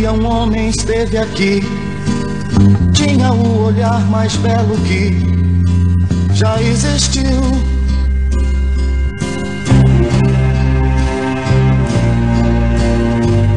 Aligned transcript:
dia 0.00 0.14
um 0.14 0.26
homem 0.26 0.70
esteve 0.70 1.18
aqui, 1.18 1.60
tinha 2.94 3.30
o 3.34 3.66
olhar 3.66 4.00
mais 4.08 4.34
belo 4.36 4.74
que 4.78 5.14
já 6.32 6.58
existiu. 6.62 7.22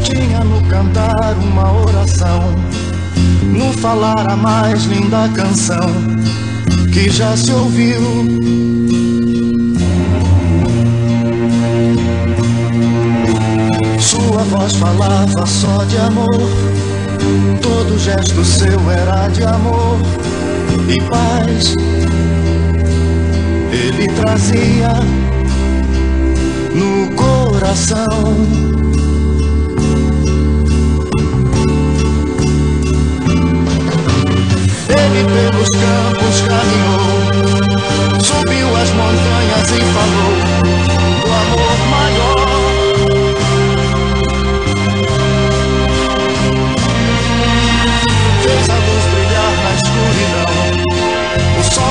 Tinha 0.03 0.43
no 0.43 0.61
cantar 0.67 1.33
uma 1.37 1.71
oração, 1.81 2.53
no 3.45 3.71
falar 3.71 4.29
a 4.29 4.35
mais 4.35 4.83
linda 4.83 5.29
canção 5.29 5.93
que 6.91 7.09
já 7.09 7.37
se 7.37 7.53
ouviu. 7.53 8.82
Voz 14.63 14.75
falava 14.75 15.45
só 15.45 15.83
de 15.83 15.97
amor. 15.97 16.49
Todo 17.61 17.99
gesto 17.99 18.45
seu 18.45 18.79
era 18.89 19.27
de 19.27 19.43
amor 19.43 19.97
e 20.87 21.01
paz. 21.01 21.75
Ele 23.71 24.07
trazia 24.21 24.93
no 26.73 27.13
coração. 27.15 28.37
Ele 34.87 35.23
pelos 35.33 35.69
campos 35.69 36.41
caminhou, 36.47 38.21
subiu 38.21 38.77
as 38.77 38.89
montanhas 38.91 39.71
e 39.71 39.81
falou 39.93 41.02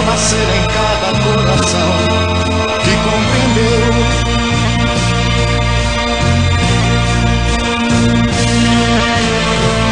nascer 0.06 0.48
em 0.56 0.64
cada 0.67 1.11
coração 1.20 1.91
que 2.83 2.95
compreendeu. 3.08 3.83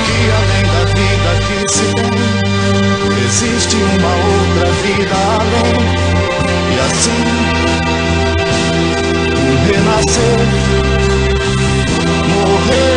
Que 0.05 0.19
além 0.39 0.65
da 0.73 0.83
vida 0.95 1.31
que 1.47 1.59
se 1.73 1.87
tem, 1.95 2.15
existe 3.25 3.77
uma 3.77 4.13
outra 4.35 4.69
vida 4.83 5.17
além. 5.39 5.79
E 6.71 6.77
assim, 6.81 7.23
renascer, 9.67 10.41
morrer 12.29 12.90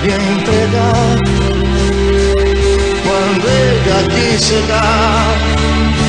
voy 0.00 0.10
a 0.10 0.16
entregar 0.16 1.18
cuando 3.04 3.48
ella 3.48 3.98
aquí 4.00 4.36
llegar. 4.48 5.99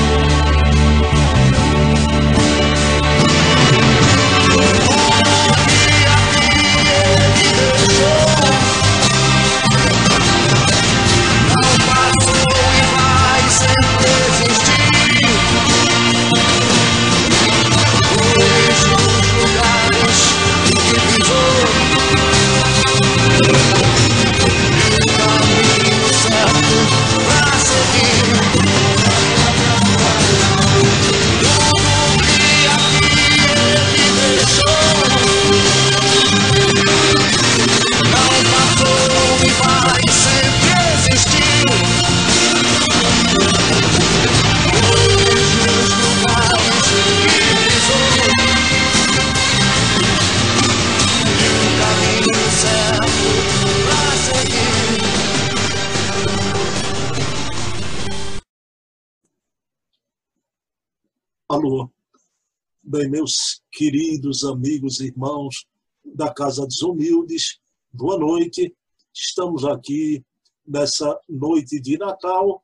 Meus 63.10 63.62
queridos 63.72 64.44
amigos 64.44 65.00
e 65.00 65.08
irmãos 65.08 65.66
da 66.04 66.34
Casa 66.34 66.66
dos 66.66 66.82
Humildes, 66.82 67.60
boa 67.92 68.18
noite. 68.18 68.76
Estamos 69.14 69.66
aqui 69.66 70.24
nessa 70.66 71.20
noite 71.28 71.80
de 71.80 71.98
Natal, 71.98 72.64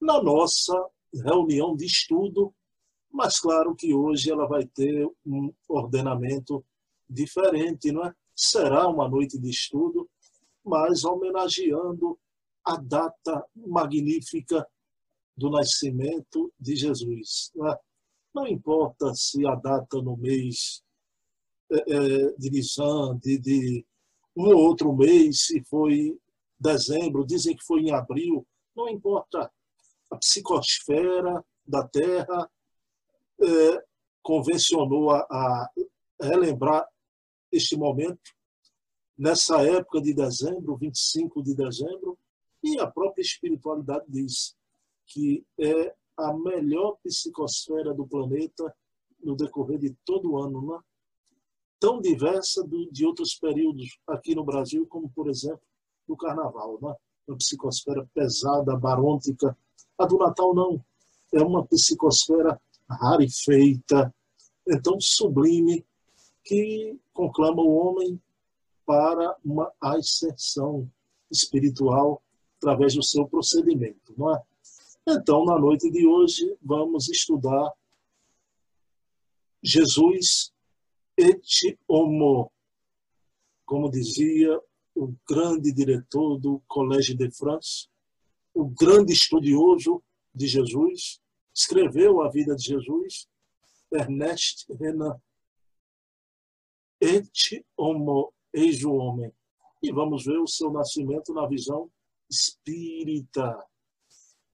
na 0.00 0.22
nossa 0.22 0.74
reunião 1.12 1.74
de 1.74 1.86
estudo, 1.86 2.54
mas 3.10 3.40
claro 3.40 3.74
que 3.74 3.94
hoje 3.94 4.30
ela 4.30 4.46
vai 4.46 4.66
ter 4.66 5.08
um 5.26 5.52
ordenamento 5.68 6.64
diferente, 7.08 7.90
não 7.90 8.04
é? 8.04 8.14
Será 8.36 8.86
uma 8.86 9.08
noite 9.08 9.38
de 9.38 9.50
estudo, 9.50 10.08
mas 10.64 11.04
homenageando 11.04 12.18
a 12.64 12.76
data 12.76 13.44
magnífica 13.54 14.66
do 15.36 15.50
nascimento 15.50 16.52
de 16.60 16.76
Jesus. 16.76 17.50
Não 17.54 17.68
é? 17.68 17.78
Não 18.38 18.46
importa 18.46 19.12
se 19.16 19.44
a 19.44 19.56
data 19.56 20.00
no 20.00 20.16
mês 20.16 20.80
é, 21.72 21.76
é, 21.76 22.32
de 22.38 22.50
Nissan, 22.50 23.18
de, 23.18 23.36
de 23.36 23.86
um 24.36 24.54
ou 24.54 24.58
outro 24.58 24.94
mês, 24.94 25.46
se 25.46 25.60
foi 25.64 26.16
dezembro, 26.56 27.26
dizem 27.26 27.56
que 27.56 27.64
foi 27.64 27.80
em 27.80 27.90
abril, 27.90 28.46
não 28.76 28.88
importa. 28.88 29.50
A 30.08 30.16
psicosfera 30.18 31.44
da 31.66 31.82
Terra 31.88 32.48
é, 33.42 33.84
convencionou 34.22 35.10
a, 35.10 35.18
a 35.28 35.70
relembrar 36.20 36.86
este 37.50 37.76
momento 37.76 38.30
nessa 39.18 39.66
época 39.66 40.00
de 40.00 40.14
dezembro, 40.14 40.76
25 40.76 41.42
de 41.42 41.56
dezembro, 41.56 42.16
e 42.62 42.78
a 42.78 42.86
própria 42.86 43.22
espiritualidade 43.22 44.04
diz 44.08 44.56
que 45.08 45.44
é 45.58 45.92
a 46.18 46.32
melhor 46.34 46.98
psicosfera 47.02 47.94
do 47.94 48.06
planeta 48.06 48.74
no 49.22 49.36
decorrer 49.36 49.78
de 49.78 49.96
todo 50.04 50.32
o 50.32 50.38
ano, 50.38 50.66
né? 50.66 50.78
tão 51.78 52.00
diversa 52.00 52.62
do, 52.64 52.90
de 52.90 53.06
outros 53.06 53.34
períodos 53.36 53.98
aqui 54.06 54.34
no 54.34 54.44
Brasil, 54.44 54.86
como, 54.86 55.08
por 55.10 55.28
exemplo, 55.28 55.62
no 56.08 56.16
Carnaval. 56.16 56.78
Né? 56.82 56.94
Uma 57.28 57.36
psicosfera 57.36 58.08
pesada, 58.12 58.76
barôntica. 58.76 59.56
A 59.96 60.06
do 60.06 60.18
Natal 60.18 60.54
não. 60.54 60.84
É 61.32 61.42
uma 61.42 61.64
psicosfera 61.66 62.60
rarefeita, 62.88 64.12
então 64.66 64.98
sublime, 64.98 65.84
que 66.42 66.98
conclama 67.12 67.62
o 67.62 67.76
homem 67.76 68.20
para 68.86 69.36
uma 69.44 69.70
ascensão 69.80 70.90
espiritual 71.30 72.22
através 72.56 72.94
do 72.94 73.02
seu 73.02 73.28
procedimento. 73.28 74.14
Não 74.16 74.34
é? 74.34 74.42
Então, 75.10 75.42
na 75.42 75.58
noite 75.58 75.90
de 75.90 76.06
hoje, 76.06 76.54
vamos 76.60 77.08
estudar 77.08 77.72
Jesus 79.62 80.52
et 81.16 81.40
homo, 81.88 82.52
como 83.64 83.90
dizia 83.90 84.60
o 84.94 85.14
grande 85.26 85.72
diretor 85.72 86.38
do 86.38 86.60
Collège 86.68 87.14
de 87.14 87.30
France, 87.30 87.88
o 88.52 88.66
grande 88.66 89.14
estudioso 89.14 90.02
de 90.34 90.46
Jesus, 90.46 91.22
escreveu 91.54 92.20
a 92.20 92.28
vida 92.30 92.54
de 92.54 92.64
Jesus, 92.64 93.26
Ernest 93.90 94.70
Renan. 94.74 95.18
Et 97.00 97.64
homo, 97.78 98.30
eis 98.52 98.84
o 98.84 98.92
homem. 98.92 99.32
E 99.82 99.90
vamos 99.90 100.26
ver 100.26 100.38
o 100.38 100.46
seu 100.46 100.70
nascimento 100.70 101.32
na 101.32 101.46
visão 101.46 101.90
espírita. 102.28 103.58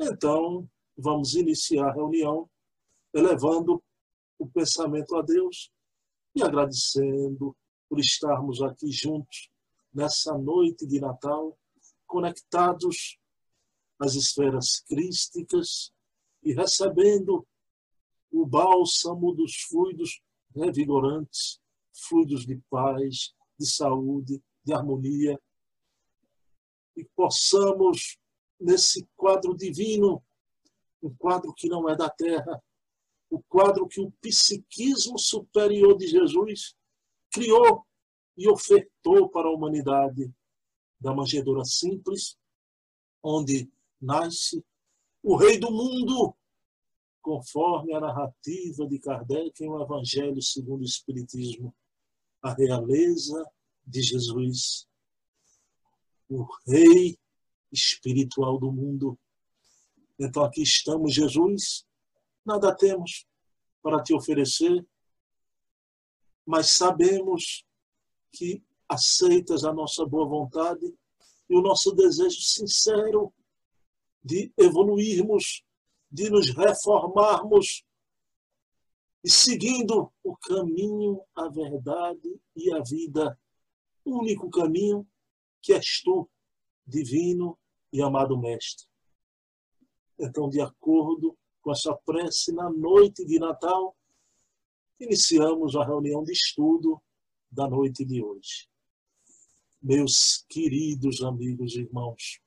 Então, 0.00 0.69
vamos 0.96 1.35
iniciar 1.35 1.88
a 1.88 1.93
reunião 1.93 2.50
elevando 3.12 3.82
o 4.38 4.46
pensamento 4.46 5.17
a 5.17 5.23
Deus 5.23 5.70
e 6.35 6.43
agradecendo 6.43 7.56
por 7.88 8.00
estarmos 8.00 8.61
aqui 8.61 8.91
juntos 8.91 9.49
nessa 9.93 10.37
noite 10.37 10.87
de 10.87 11.00
Natal, 11.00 11.56
conectados 12.06 13.19
às 13.99 14.14
esferas 14.14 14.81
crísticas 14.81 15.93
e 16.43 16.52
recebendo 16.52 17.46
o 18.32 18.44
bálsamo 18.44 19.32
dos 19.32 19.55
fluidos 19.62 20.20
revigorantes, 20.55 21.61
fluidos 22.08 22.44
de 22.44 22.61
paz, 22.69 23.32
de 23.58 23.67
saúde, 23.67 24.43
de 24.64 24.73
harmonia, 24.73 25.41
e 26.96 27.05
possamos, 27.17 28.19
nesse 28.61 29.06
quadro 29.17 29.56
divino, 29.56 30.23
um 31.03 31.15
quadro 31.15 31.53
que 31.55 31.69
não 31.69 31.89
é 31.89 31.97
da 31.97 32.09
terra, 32.09 32.62
o 33.31 33.43
quadro 33.43 33.87
que 33.87 34.01
o 34.01 34.12
psiquismo 34.21 35.19
superior 35.19 35.97
de 35.97 36.06
Jesus 36.06 36.75
criou 37.33 37.85
e 38.37 38.49
ofertou 38.49 39.29
para 39.29 39.49
a 39.49 39.53
humanidade. 39.53 40.33
Da 41.01 41.12
manjedoura 41.12 41.65
simples, 41.65 42.39
onde 43.23 43.71
nasce 44.01 44.65
o 45.23 45.37
rei 45.37 45.59
do 45.59 45.71
mundo, 45.71 46.35
conforme 47.21 47.95
a 47.95 48.01
narrativa 48.01 48.87
de 48.87 48.99
Kardec 48.99 49.62
em 49.62 49.69
o 49.69 49.83
Evangelho 49.83 50.41
segundo 50.41 50.83
o 50.83 50.85
Espiritismo, 50.85 51.75
a 52.43 52.55
realeza 52.55 53.45
de 53.87 54.03
Jesus, 54.03 54.87
o 56.29 56.47
rei 56.67 57.19
espiritual 57.75 58.59
do 58.59 58.73
mundo. 58.73 59.19
Então 60.19 60.44
aqui 60.44 60.62
estamos, 60.62 61.12
Jesus, 61.12 61.85
nada 62.44 62.75
temos 62.75 63.26
para 63.82 64.03
te 64.03 64.15
oferecer, 64.15 64.87
mas 66.47 66.71
sabemos 66.71 67.65
que 68.32 68.62
aceitas 68.88 69.65
a 69.65 69.73
nossa 69.73 70.06
boa 70.06 70.26
vontade 70.26 70.94
e 71.49 71.56
o 71.56 71.61
nosso 71.61 71.93
desejo 71.93 72.41
sincero 72.41 73.32
de 74.23 74.53
evoluirmos, 74.56 75.62
de 76.11 76.31
nos 76.31 76.50
reformarmos 76.50 77.85
e 79.23 79.31
seguindo 79.31 80.12
o 80.23 80.37
caminho, 80.37 81.23
a 81.35 81.49
verdade 81.49 82.41
e 82.55 82.73
a 82.73 82.82
vida, 82.82 83.38
único 84.05 84.50
caminho 84.50 85.06
que 85.62 85.73
és 85.73 86.03
tu, 86.03 86.29
divino 86.87 87.59
e 87.94 88.02
amado 88.02 88.37
Mestre. 88.37 88.88
Então, 90.19 90.49
de 90.49 90.61
acordo 90.61 91.38
com 91.62 91.70
essa 91.70 91.94
prece 92.05 92.52
na 92.52 92.69
noite 92.69 93.25
de 93.25 93.38
Natal, 93.38 93.96
iniciamos 94.99 95.76
a 95.76 95.85
reunião 95.85 96.25
de 96.25 96.32
estudo 96.32 97.00
da 97.49 97.69
noite 97.69 98.05
de 98.05 98.20
hoje. 98.20 98.69
Meus 99.81 100.44
queridos 100.49 101.23
amigos 101.23 101.76
e 101.76 101.82
irmãos, 101.82 102.41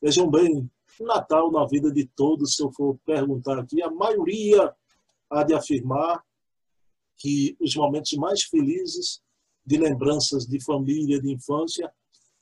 vejam 0.00 0.30
bem, 0.30 0.70
Natal 1.00 1.50
na 1.50 1.66
vida 1.66 1.90
de 1.92 2.06
todos, 2.06 2.54
se 2.54 2.62
eu 2.62 2.72
for 2.72 2.96
perguntar 3.04 3.58
aqui, 3.58 3.82
a 3.82 3.90
maioria 3.90 4.72
há 5.28 5.42
de 5.42 5.52
afirmar 5.52 6.24
que 7.16 7.56
os 7.60 7.74
momentos 7.74 8.12
mais 8.12 8.44
felizes 8.44 9.20
de 9.64 9.78
lembranças 9.78 10.46
de 10.46 10.64
família, 10.64 11.20
de 11.20 11.32
infância, 11.32 11.92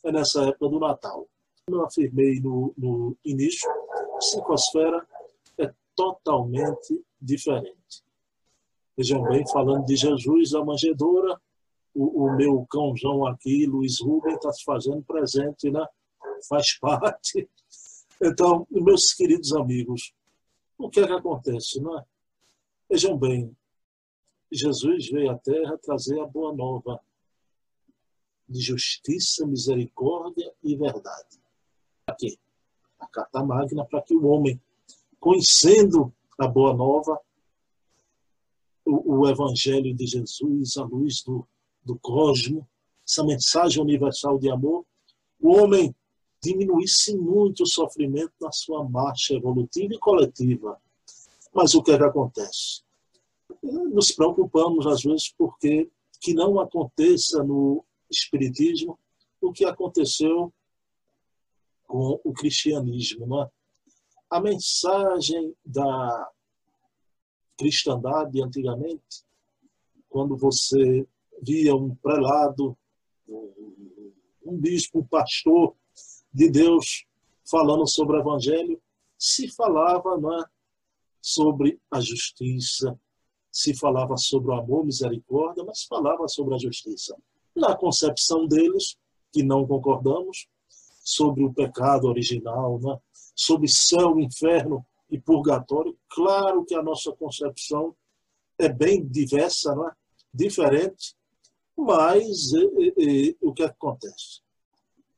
é 0.04 0.12
nessa 0.12 0.44
época 0.44 0.68
do 0.68 0.78
Natal. 0.78 1.26
Como 1.66 1.80
eu 1.80 1.86
afirmei 1.86 2.40
no, 2.40 2.74
no 2.76 3.16
início, 3.24 3.70
psicosfera 4.18 5.06
totalmente 5.94 7.04
diferente. 7.20 8.04
Vejam 8.96 9.22
bem, 9.24 9.46
falando 9.48 9.84
de 9.86 9.96
Jesus, 9.96 10.54
a 10.54 10.64
manjedoura, 10.64 11.40
o, 11.94 12.24
o 12.24 12.36
meu 12.36 12.66
cãozão 12.66 13.26
aqui, 13.26 13.66
Luiz 13.66 14.00
Rubem, 14.00 14.34
está 14.34 14.52
se 14.52 14.64
fazendo 14.64 15.02
presente, 15.02 15.70
né? 15.70 15.84
Faz 16.48 16.78
parte. 16.78 17.48
Então, 18.22 18.66
meus 18.70 19.12
queridos 19.12 19.52
amigos, 19.54 20.12
o 20.78 20.88
que 20.88 21.00
é 21.00 21.06
que 21.06 21.12
acontece, 21.12 21.80
não 21.80 21.98
é? 21.98 22.04
Vejam 22.90 23.16
bem, 23.16 23.56
Jesus 24.52 25.10
veio 25.10 25.30
à 25.30 25.38
Terra 25.38 25.78
trazer 25.78 26.20
a 26.20 26.26
boa 26.26 26.54
nova 26.54 27.00
de 28.48 28.60
justiça, 28.60 29.46
misericórdia 29.46 30.52
e 30.62 30.76
verdade. 30.76 31.43
Aqui, 32.06 32.38
a 33.00 33.06
carta 33.06 33.42
magna 33.42 33.84
para 33.84 34.02
que 34.02 34.14
o 34.14 34.26
homem 34.26 34.60
conhecendo 35.18 36.12
a 36.38 36.46
Boa 36.46 36.74
Nova, 36.74 37.18
o, 38.84 39.20
o 39.20 39.28
Evangelho 39.28 39.94
de 39.94 40.06
Jesus, 40.06 40.76
a 40.76 40.84
luz 40.84 41.22
do, 41.22 41.46
do 41.82 41.98
cosmo, 41.98 42.68
essa 43.06 43.24
mensagem 43.24 43.82
universal 43.82 44.38
de 44.38 44.50
amor, 44.50 44.84
o 45.40 45.54
homem 45.56 45.94
diminuísse 46.42 47.16
muito 47.16 47.62
o 47.62 47.66
sofrimento 47.66 48.34
na 48.38 48.52
sua 48.52 48.86
marcha 48.86 49.32
evolutiva 49.32 49.94
e 49.94 49.98
coletiva. 49.98 50.78
Mas 51.54 51.74
o 51.74 51.82
que 51.82 51.92
é 51.92 51.96
que 51.96 52.04
acontece? 52.04 52.82
Nos 53.62 54.12
preocupamos, 54.12 54.86
às 54.86 55.02
vezes, 55.02 55.32
porque 55.38 55.90
que 56.20 56.34
não 56.34 56.60
aconteça 56.60 57.42
no 57.42 57.82
Espiritismo 58.10 58.98
o 59.40 59.52
que 59.52 59.64
aconteceu 59.64 60.52
com 61.86 62.20
o 62.24 62.32
cristianismo. 62.32 63.26
Não 63.26 63.42
é? 63.42 63.50
a 64.34 64.40
mensagem 64.40 65.54
da 65.64 66.28
cristandade 67.56 68.42
antigamente, 68.42 69.22
quando 70.08 70.36
você 70.36 71.06
via 71.40 71.72
um 71.76 71.94
prelado, 71.94 72.76
um 73.28 74.58
bispo, 74.58 74.98
um 74.98 75.06
pastor 75.06 75.76
de 76.32 76.50
Deus 76.50 77.06
falando 77.48 77.88
sobre 77.88 78.16
o 78.16 78.20
evangelho, 78.20 78.82
se 79.16 79.48
falava 79.54 80.18
não 80.18 80.40
é, 80.40 80.44
sobre 81.22 81.80
a 81.88 82.00
justiça, 82.00 82.98
se 83.52 83.72
falava 83.72 84.16
sobre 84.16 84.50
o 84.50 84.54
amor, 84.54 84.84
misericórdia, 84.84 85.62
mas 85.62 85.84
falava 85.84 86.26
sobre 86.26 86.56
a 86.56 86.58
justiça. 86.58 87.16
Na 87.54 87.76
concepção 87.76 88.48
deles, 88.48 88.96
que 89.32 89.44
não 89.44 89.64
concordamos, 89.64 90.48
sobre 91.04 91.44
o 91.44 91.52
pecado 91.52 92.08
original, 92.08 92.80
né? 92.80 92.98
sobre 93.36 93.68
céu, 93.68 94.18
inferno 94.18 94.84
e 95.10 95.20
purgatório, 95.20 95.96
claro 96.08 96.64
que 96.64 96.74
a 96.74 96.82
nossa 96.82 97.12
concepção 97.12 97.94
é 98.58 98.68
bem 98.68 99.06
diversa, 99.06 99.74
não 99.74 99.88
é? 99.88 99.92
diferente, 100.32 101.14
mas 101.76 102.52
e, 102.52 102.94
e, 102.96 103.36
o 103.40 103.52
que 103.52 103.62
acontece? 103.62 104.44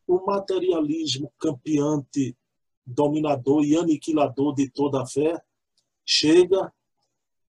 o 0.07 0.25
materialismo 0.25 1.33
campeante, 1.38 2.37
dominador 2.85 3.64
e 3.64 3.76
aniquilador 3.76 4.55
de 4.55 4.71
toda 4.71 5.02
a 5.02 5.07
fé 5.07 5.43
chega 6.05 6.73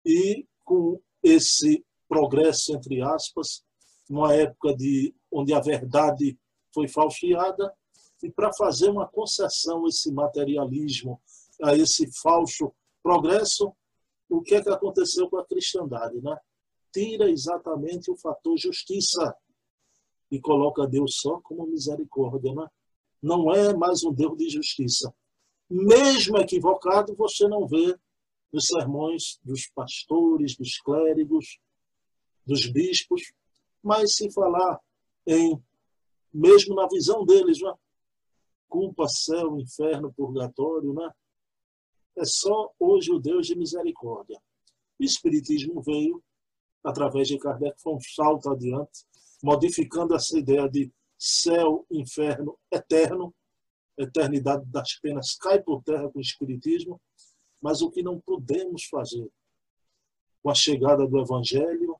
e 0.05 0.47
com 0.63 1.01
esse 1.23 1.85
progresso 2.09 2.75
entre 2.77 3.03
aspas, 3.03 3.65
numa 4.09 4.33
época 4.33 4.77
de 4.77 5.13
onde 5.33 5.53
a 5.53 5.61
verdade 5.61 6.39
foi 6.73 6.87
falseada 6.87 7.75
e 8.25 8.31
para 8.31 8.51
fazer 8.55 8.89
uma 8.89 9.07
concessão 9.07 9.85
a 9.85 9.89
esse 9.89 10.11
materialismo, 10.11 11.21
a 11.63 11.77
esse 11.77 12.11
falso 12.23 12.73
progresso, 13.03 13.71
o 14.31 14.41
que 14.41 14.55
é 14.55 14.63
que 14.63 14.71
aconteceu 14.71 15.29
com 15.29 15.37
a 15.37 15.47
cristandade, 15.47 16.19
né? 16.23 16.35
Tira 16.91 17.31
exatamente 17.31 18.11
o 18.11 18.17
fator 18.17 18.57
justiça 18.57 19.37
e 20.31 20.41
coloca 20.41 20.87
Deus 20.87 21.17
só 21.21 21.39
como 21.43 21.67
misericórdia, 21.67 22.55
né? 22.55 22.67
Não 23.23 23.53
é 23.53 23.75
mais 23.75 24.03
um 24.03 24.13
Deus 24.13 24.39
de 24.39 24.49
justiça. 24.49 25.15
Mesmo 25.69 26.39
equivocado, 26.39 27.15
você 27.15 27.47
não 27.47 27.67
vê 27.67 27.95
nos 28.51 28.69
sermões 28.69 29.39
dos 29.45 29.67
pastores, 29.67 30.57
dos 30.57 30.79
clérigos, 30.79 31.59
dos 32.47 32.67
bispos, 32.73 33.35
mas 33.83 34.17
se 34.17 34.33
falar 34.33 34.81
em, 35.27 35.63
mesmo 36.33 36.75
na 36.75 36.89
visão 36.89 37.27
deles, 37.27 37.61
né? 37.61 37.75
Culpa, 38.69 39.09
céu, 39.09 39.59
inferno, 39.59 40.13
purgatório, 40.13 40.93
né? 40.93 41.11
é 42.17 42.25
só 42.25 42.73
hoje 42.79 43.13
o 43.13 43.19
Deus 43.19 43.47
de 43.47 43.57
misericórdia. 43.57 44.41
O 44.99 45.05
Espiritismo 45.05 45.83
veio, 45.83 46.23
através 46.83 47.29
de 47.29 47.39
Kardec, 47.39 47.81
foi 47.81 47.95
um 47.95 48.01
salto 48.01 48.51
adiante, 48.51 49.05
modificando 49.43 50.15
essa 50.15 50.39
ideia 50.39 50.69
de 50.69 50.93
céu, 51.19 51.87
inferno, 51.91 52.59
eterno, 52.71 53.35
eternidade 53.97 54.65
das 54.67 54.99
penas 55.01 55.37
cai 55.37 55.63
por 55.63 55.83
terra 55.83 56.11
com 56.11 56.19
o 56.19 56.23
Espiritismo, 56.23 57.01
mas 57.61 57.83
o 57.83 57.91
que 57.91 58.03
não 58.03 58.21
podemos 58.21 58.85
fazer 58.85 59.29
com 60.43 60.51
a 60.51 60.55
chegada 60.55 61.07
do 61.07 61.19
Evangelho 61.19 61.97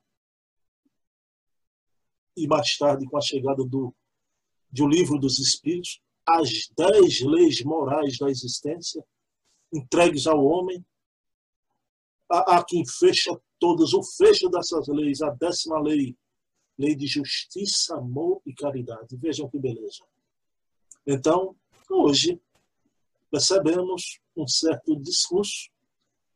e 2.37 2.47
mais 2.47 2.77
tarde 2.77 3.07
com 3.07 3.17
a 3.17 3.21
chegada 3.21 3.65
do, 3.65 3.95
de 4.71 4.83
o 4.83 4.89
livro 4.89 5.19
dos 5.19 5.39
Espíritos, 5.39 6.03
as 6.27 6.71
dez 6.77 7.21
leis 7.21 7.63
morais 7.63 8.17
da 8.19 8.31
existência, 8.31 9.05
entregues 9.73 10.27
ao 10.27 10.45
homem. 10.45 10.85
Há, 12.31 12.57
há 12.57 12.65
quem 12.65 12.87
fecha 12.87 13.39
todas, 13.59 13.93
o 13.93 14.03
fecho 14.03 14.49
dessas 14.49 14.89
leis, 14.89 15.21
a 15.21 15.31
décima 15.31 15.81
lei, 15.81 16.17
lei 16.79 16.95
de 16.95 17.07
justiça, 17.07 17.97
amor 17.97 18.41
e 18.47 18.55
caridade. 18.55 19.17
Vejam 19.17 19.49
que 19.49 19.59
beleza. 19.59 20.05
Então, 21.07 21.55
hoje, 21.91 22.41
percebemos 23.31 24.21
um 24.37 24.47
certo 24.47 24.97
discurso 24.97 25.71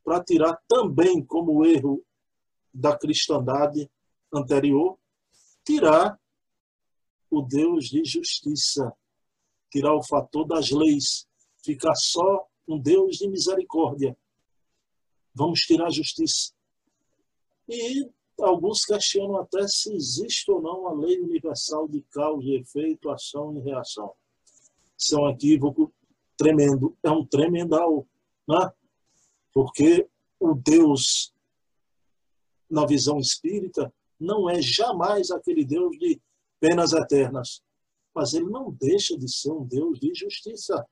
para 0.04 0.22
tirar 0.22 0.58
também 0.68 1.24
como 1.24 1.64
erro 1.64 2.04
da 2.72 2.96
cristandade 2.96 3.90
anterior, 4.32 4.98
tirar 5.64 6.18
o 7.30 7.42
Deus 7.42 7.86
de 7.86 8.04
justiça, 8.04 8.92
tirar 9.70 9.94
o 9.94 10.02
fator 10.02 10.46
das 10.46 10.70
leis, 10.70 11.26
ficar 11.64 11.94
só 11.94 12.46
um 12.66 12.78
Deus 12.78 13.16
de 13.16 13.28
misericórdia. 13.28 14.16
Vamos 15.34 15.60
tirar 15.60 15.86
a 15.86 15.90
justiça. 15.90 16.52
E 17.68 18.08
alguns 18.40 18.84
questionam 18.84 19.36
até 19.36 19.66
se 19.66 19.92
existe 19.94 20.50
ou 20.50 20.60
não 20.60 20.86
a 20.86 20.92
lei 20.92 21.20
universal 21.20 21.88
de 21.88 22.02
causa 22.10 22.44
e 22.44 22.56
efeito, 22.56 23.10
ação 23.10 23.56
e 23.56 23.60
reação. 23.60 24.12
Isso 24.96 25.16
é 25.16 25.20
um 25.20 25.30
equívoco 25.30 25.92
tremendo, 26.36 26.96
é 27.02 27.10
um 27.10 27.26
tremendal, 27.26 28.06
né? 28.48 28.72
porque 29.52 30.08
o 30.38 30.54
Deus, 30.54 31.34
na 32.70 32.86
visão 32.86 33.18
espírita, 33.18 33.92
não 34.18 34.48
é 34.48 34.60
jamais 34.60 35.30
aquele 35.30 35.64
Deus 35.64 35.96
de 35.98 36.20
penas 36.60 36.92
eternas, 36.92 37.62
mas 38.18 38.34
ele 38.34 38.46
não 38.46 38.72
deixa 38.72 39.16
de 39.16 39.32
ser 39.32 39.52
um 39.52 39.64
Deus 39.64 40.00
de 40.00 40.12
justiça. 40.12 40.84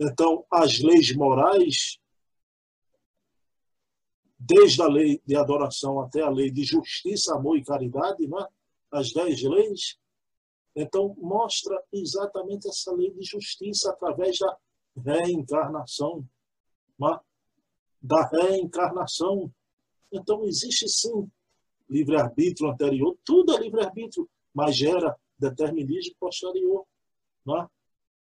Então, 0.00 0.46
as 0.50 0.78
leis 0.78 1.14
morais, 1.14 1.98
desde 4.38 4.80
a 4.80 4.86
lei 4.86 5.20
de 5.26 5.36
adoração 5.36 6.00
até 6.00 6.22
a 6.22 6.30
lei 6.30 6.50
de 6.50 6.64
justiça, 6.64 7.34
amor 7.34 7.58
e 7.58 7.62
caridade, 7.62 8.26
né? 8.26 8.48
as 8.90 9.12
dez 9.12 9.42
leis, 9.42 9.98
então 10.74 11.14
mostra 11.18 11.78
exatamente 11.92 12.66
essa 12.66 12.90
lei 12.90 13.10
de 13.10 13.24
justiça 13.24 13.90
através 13.90 14.38
da 14.38 14.56
reencarnação. 14.96 16.26
Né? 16.98 17.20
Da 18.00 18.26
reencarnação. 18.26 19.52
Então 20.10 20.46
existe 20.46 20.88
sim 20.88 21.30
livre-arbítrio 21.90 22.70
anterior, 22.70 23.14
tudo 23.22 23.54
é 23.54 23.60
livre-arbítrio, 23.60 24.26
mas 24.54 24.76
gera 24.76 25.16
determinismo 25.38 26.14
posterior. 26.18 26.86
Né? 27.44 27.68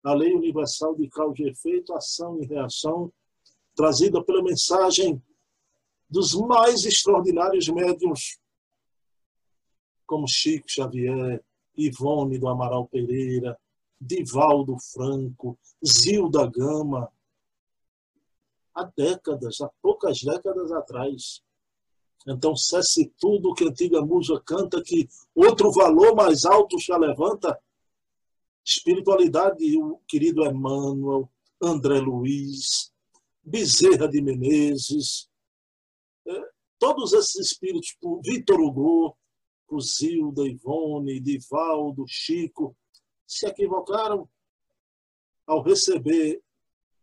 a 0.03 0.13
lei 0.13 0.33
universal 0.33 0.95
de 0.95 1.07
causa 1.07 1.43
e 1.43 1.49
efeito, 1.49 1.93
ação 1.93 2.41
e 2.41 2.45
reação, 2.45 3.11
trazida 3.75 4.23
pela 4.23 4.43
mensagem 4.43 5.21
dos 6.09 6.33
mais 6.33 6.85
extraordinários 6.85 7.67
médiums, 7.69 8.39
como 10.05 10.27
Chico 10.27 10.69
Xavier, 10.69 11.41
Ivone 11.77 12.37
do 12.37 12.47
Amaral 12.47 12.87
Pereira, 12.87 13.57
Divaldo 13.99 14.75
Franco, 14.91 15.57
Zilda 15.85 16.47
Gama, 16.47 17.11
há 18.73 18.83
décadas, 18.97 19.61
há 19.61 19.69
poucas 19.81 20.21
décadas 20.21 20.71
atrás. 20.71 21.41
Então, 22.27 22.55
cesse 22.55 23.11
tudo 23.19 23.53
que 23.53 23.63
a 23.63 23.67
antiga 23.67 24.01
musa 24.01 24.41
canta, 24.45 24.81
que 24.81 25.07
outro 25.33 25.71
valor 25.71 26.15
mais 26.15 26.45
alto 26.45 26.79
se 26.79 26.95
levanta, 26.95 27.59
espiritualidade, 28.63 29.77
o 29.77 29.99
querido 30.07 30.45
Emmanuel, 30.45 31.29
André 31.61 31.99
Luiz, 31.99 32.91
Bezerra 33.43 34.07
de 34.07 34.21
Menezes, 34.21 35.29
é, 36.27 36.49
todos 36.77 37.13
esses 37.13 37.35
espíritos, 37.51 37.97
Vitor 38.23 38.59
Hugo, 38.59 39.17
por 39.67 39.81
Zilda, 39.81 40.45
Ivone, 40.45 41.19
Divaldo, 41.19 42.05
Chico, 42.07 42.75
se 43.25 43.47
equivocaram 43.47 44.29
ao 45.47 45.61
receber 45.61 46.41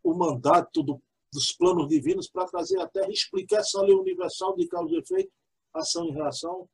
o 0.03 0.13
mandato 0.13 0.81
do, 0.83 1.01
dos 1.31 1.51
planos 1.51 1.87
divinos 1.87 2.29
para 2.29 2.45
trazer 2.45 2.79
à 2.79 2.87
Terra 2.87 3.09
explicação 3.09 3.83
lei 3.83 3.95
universal 3.95 4.55
de 4.55 4.67
causa 4.67 4.93
e 4.93 4.97
efeito, 4.97 5.31
ação 5.73 6.07
e 6.07 6.11
reação. 6.11 6.67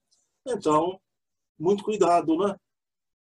Então, 0.45 0.99
muito 1.57 1.83
cuidado, 1.83 2.37
né? 2.37 2.55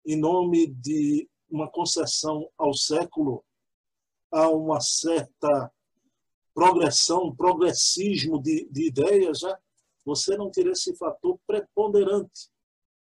Em 0.04 0.16
nome 0.16 0.66
de 0.66 1.28
uma 1.48 1.70
concessão 1.70 2.48
ao 2.56 2.74
século, 2.74 3.44
há 4.30 4.48
uma 4.48 4.80
certa 4.80 5.70
progressão, 6.54 7.34
progressismo 7.34 8.40
de, 8.42 8.68
de 8.70 8.88
ideias, 8.88 9.40
já, 9.40 9.58
você 10.04 10.36
não 10.36 10.50
teria 10.50 10.72
esse 10.72 10.94
fator 10.96 11.38
preponderante 11.46 12.50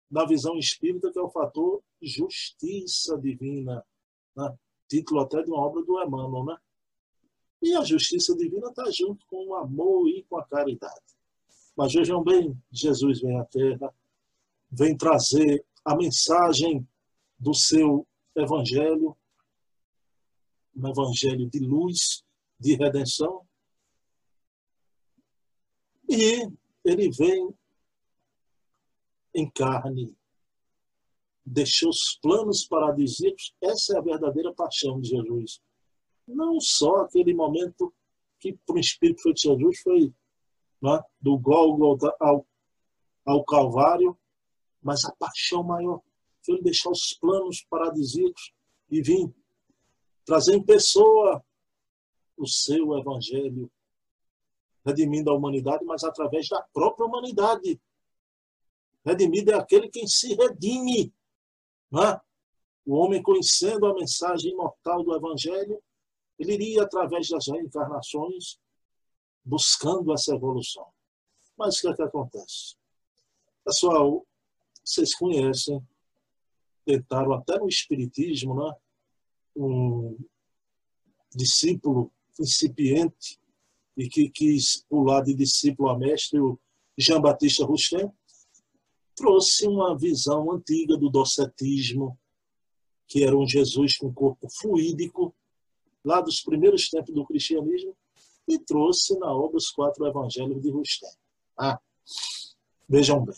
na 0.10 0.26
visão 0.26 0.58
espírita, 0.58 1.12
que 1.12 1.20
é 1.20 1.22
o 1.22 1.30
fator 1.30 1.82
justiça 2.02 3.18
divina. 3.18 3.86
Né? 4.36 4.58
Título 4.90 5.22
até 5.22 5.44
de 5.44 5.52
uma 5.52 5.62
obra 5.62 5.84
do 5.84 6.02
Emmanuel. 6.02 6.46
Né? 6.46 6.58
E 7.62 7.74
a 7.76 7.84
justiça 7.84 8.36
divina 8.36 8.70
está 8.70 8.90
junto 8.92 9.26
com 9.26 9.48
o 9.48 9.56
amor 9.56 10.08
e 10.10 10.24
com 10.24 10.38
a 10.38 10.46
caridade. 10.46 11.02
Mas 11.76 11.94
vejam 11.94 12.24
bem, 12.24 12.56
Jesus 12.72 13.22
vem 13.22 13.40
à 13.40 13.46
Terra, 13.46 13.94
vem 14.72 14.96
trazer 14.96 15.66
a 15.86 15.96
mensagem 15.96 16.88
do 17.40 17.54
seu 17.54 18.08
evangelho, 18.36 19.16
um 20.76 20.88
evangelho 20.88 21.50
de 21.50 21.60
luz, 21.60 22.24
de 22.60 22.76
redenção. 22.76 23.48
E 26.10 26.50
ele 26.84 27.12
vem 27.12 27.54
em 29.34 29.50
carne, 29.50 30.16
deixou 31.46 31.90
os 31.90 32.18
planos 32.22 32.66
paradisíacos. 32.66 33.56
Essa 33.62 33.96
é 33.96 33.98
a 33.98 34.02
verdadeira 34.02 34.54
paixão 34.54 35.00
de 35.00 35.10
Jesus. 35.10 35.62
Não 36.28 36.60
só 36.60 36.98
aquele 37.02 37.34
momento 37.34 37.94
que 38.40 38.54
para 38.66 38.76
o 38.76 38.80
Espírito 38.80 39.22
foi 39.22 39.34
de 39.34 39.42
Jesus 39.42 39.80
foi 39.80 40.14
né, 40.82 41.02
do 41.20 41.38
Gólgota 41.38 42.14
ao, 42.20 42.46
ao 43.26 43.44
Calvário, 43.46 44.18
mas 44.82 45.06
a 45.06 45.12
paixão 45.16 45.64
maior 45.64 46.02
ele 46.48 46.62
deixar 46.62 46.90
os 46.90 47.14
planos 47.14 47.66
paradisíacos 47.70 48.54
e 48.90 49.02
vir 49.02 49.34
trazer 50.26 50.56
em 50.56 50.64
pessoa 50.64 51.44
o 52.38 52.48
seu 52.48 52.98
evangelho, 52.98 53.72
redimindo 54.86 55.30
a 55.30 55.34
humanidade, 55.34 55.84
mas 55.84 56.04
através 56.04 56.48
da 56.48 56.62
própria 56.74 57.06
humanidade. 57.06 57.82
Redimido 59.06 59.52
é 59.52 59.56
aquele 59.56 59.90
quem 59.90 60.08
se 60.08 60.36
redime. 60.36 61.14
Não 61.90 62.04
é? 62.04 62.22
O 62.86 62.96
homem, 62.96 63.22
conhecendo 63.22 63.86
a 63.86 63.94
mensagem 63.94 64.52
imortal 64.52 65.04
do 65.04 65.14
Evangelho, 65.16 65.82
ele 66.40 66.54
iria, 66.54 66.84
através 66.84 67.30
das 67.30 67.48
reencarnações, 67.48 68.60
buscando 69.44 70.14
essa 70.14 70.36
evolução. 70.36 70.86
Mas 71.58 71.78
o 71.78 71.82
que 71.82 71.88
é 71.88 71.96
que 71.96 72.04
acontece? 72.04 72.76
Pessoal, 73.64 74.26
vocês 74.84 75.16
conhecem, 75.16 75.82
tentaram 76.86 77.34
até 77.34 77.58
no 77.58 77.68
Espiritismo, 77.68 78.56
né? 78.56 78.76
um 79.56 80.18
discípulo 81.36 82.12
incipiente 82.40 83.40
e 83.98 84.08
que 84.08 84.30
quis 84.30 84.86
pular 84.88 85.22
de 85.22 85.34
discípulo 85.34 85.90
a 85.90 85.98
mestre, 85.98 86.40
o 86.40 86.60
Jean 86.98 87.20
Batista 87.20 87.66
Rousseau, 87.66 88.14
trouxe 89.16 89.68
uma 89.68 89.98
visão 89.98 90.52
antiga 90.52 90.96
do 90.96 91.10
docetismo, 91.10 92.18
que 93.08 93.24
era 93.24 93.36
um 93.36 93.48
Jesus 93.48 93.98
com 93.98 94.14
corpo 94.14 94.48
fluídico, 94.50 95.36
lá 96.08 96.22
dos 96.22 96.42
primeiros 96.42 96.90
tempos 96.90 97.14
do 97.14 97.26
cristianismo, 97.26 97.94
e 98.48 98.58
trouxe 98.58 99.20
na 99.20 99.30
obra 99.34 99.58
os 99.58 99.70
quatro 99.70 100.06
evangelhos 100.08 100.62
de 100.62 100.72
Rousseau. 100.72 101.12
Ah, 101.60 101.78
vejam 102.88 103.26
bem. 103.26 103.36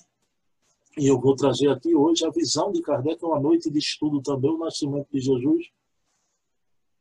E 0.96 1.08
eu 1.08 1.20
vou 1.20 1.36
trazer 1.36 1.70
aqui 1.70 1.96
hoje 1.96 2.24
a 2.26 2.30
visão 2.30 2.72
de 2.72 2.82
Kardec, 2.82 3.26
uma 3.26 3.40
noite 3.40 3.72
de 3.72 3.80
estudo 3.80 4.22
também, 4.22 4.52
o 4.52 4.60
nascimento 4.60 5.08
de 5.12 5.20
Jesus, 5.20 5.66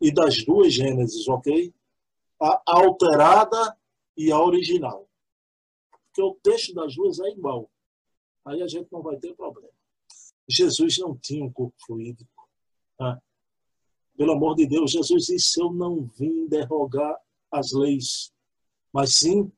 e 0.01 0.11
das 0.11 0.43
duas 0.45 0.73
Gênesis, 0.73 1.29
ok? 1.29 1.75
A 2.41 2.63
alterada 2.65 3.77
e 4.17 4.33
a 4.33 4.41
original. 4.41 5.07
Porque 5.91 6.23
o 6.23 6.35
texto 6.43 6.73
das 6.73 6.95
duas 6.95 7.19
é 7.21 7.29
igual. 7.29 7.69
Aí 8.47 8.63
a 8.63 8.69
gente 8.69 8.91
não 8.91 9.03
vai 9.03 9.17
ter 9.19 9.35
problema. 9.35 9.69
Jesus 10.49 10.97
não 10.99 11.15
tinha 11.15 11.45
um 11.45 11.53
corpo 11.53 11.75
fluídico. 11.85 12.49
Ah. 12.99 13.21
Pelo 14.19 14.33
amor 14.33 14.57
de 14.57 14.67
Deus, 14.67 14.91
Jesus 14.91 15.27
disse: 15.27 15.63
Eu 15.63 15.73
não 15.73 16.03
vim 16.19 16.49
derrogar 16.49 17.17
as 17.53 17.71
leis, 17.73 18.33
mas 18.93 19.15
sim 19.15 19.51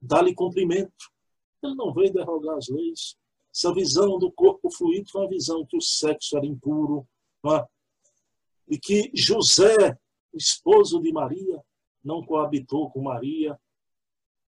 dar-lhe 0.00 0.32
cumprimento. 0.32 1.10
Ele 1.60 1.74
não 1.74 1.92
veio 1.92 2.12
derrogar 2.12 2.56
as 2.56 2.68
leis. 2.68 3.16
Essa 3.52 3.74
visão 3.74 4.16
do 4.16 4.30
corpo 4.30 4.70
fluídico 4.70 5.18
é 5.18 5.22
uma 5.22 5.28
visão 5.28 5.66
que 5.66 5.76
o 5.76 5.80
sexo 5.80 6.36
era 6.36 6.46
impuro, 6.46 7.04
é? 7.44 7.66
e 8.68 8.78
que 8.78 9.10
José, 9.12 9.98
esposo 10.32 11.02
de 11.02 11.12
Maria, 11.12 11.60
não 12.02 12.24
coabitou 12.24 12.92
com 12.92 13.02
Maria. 13.02 13.58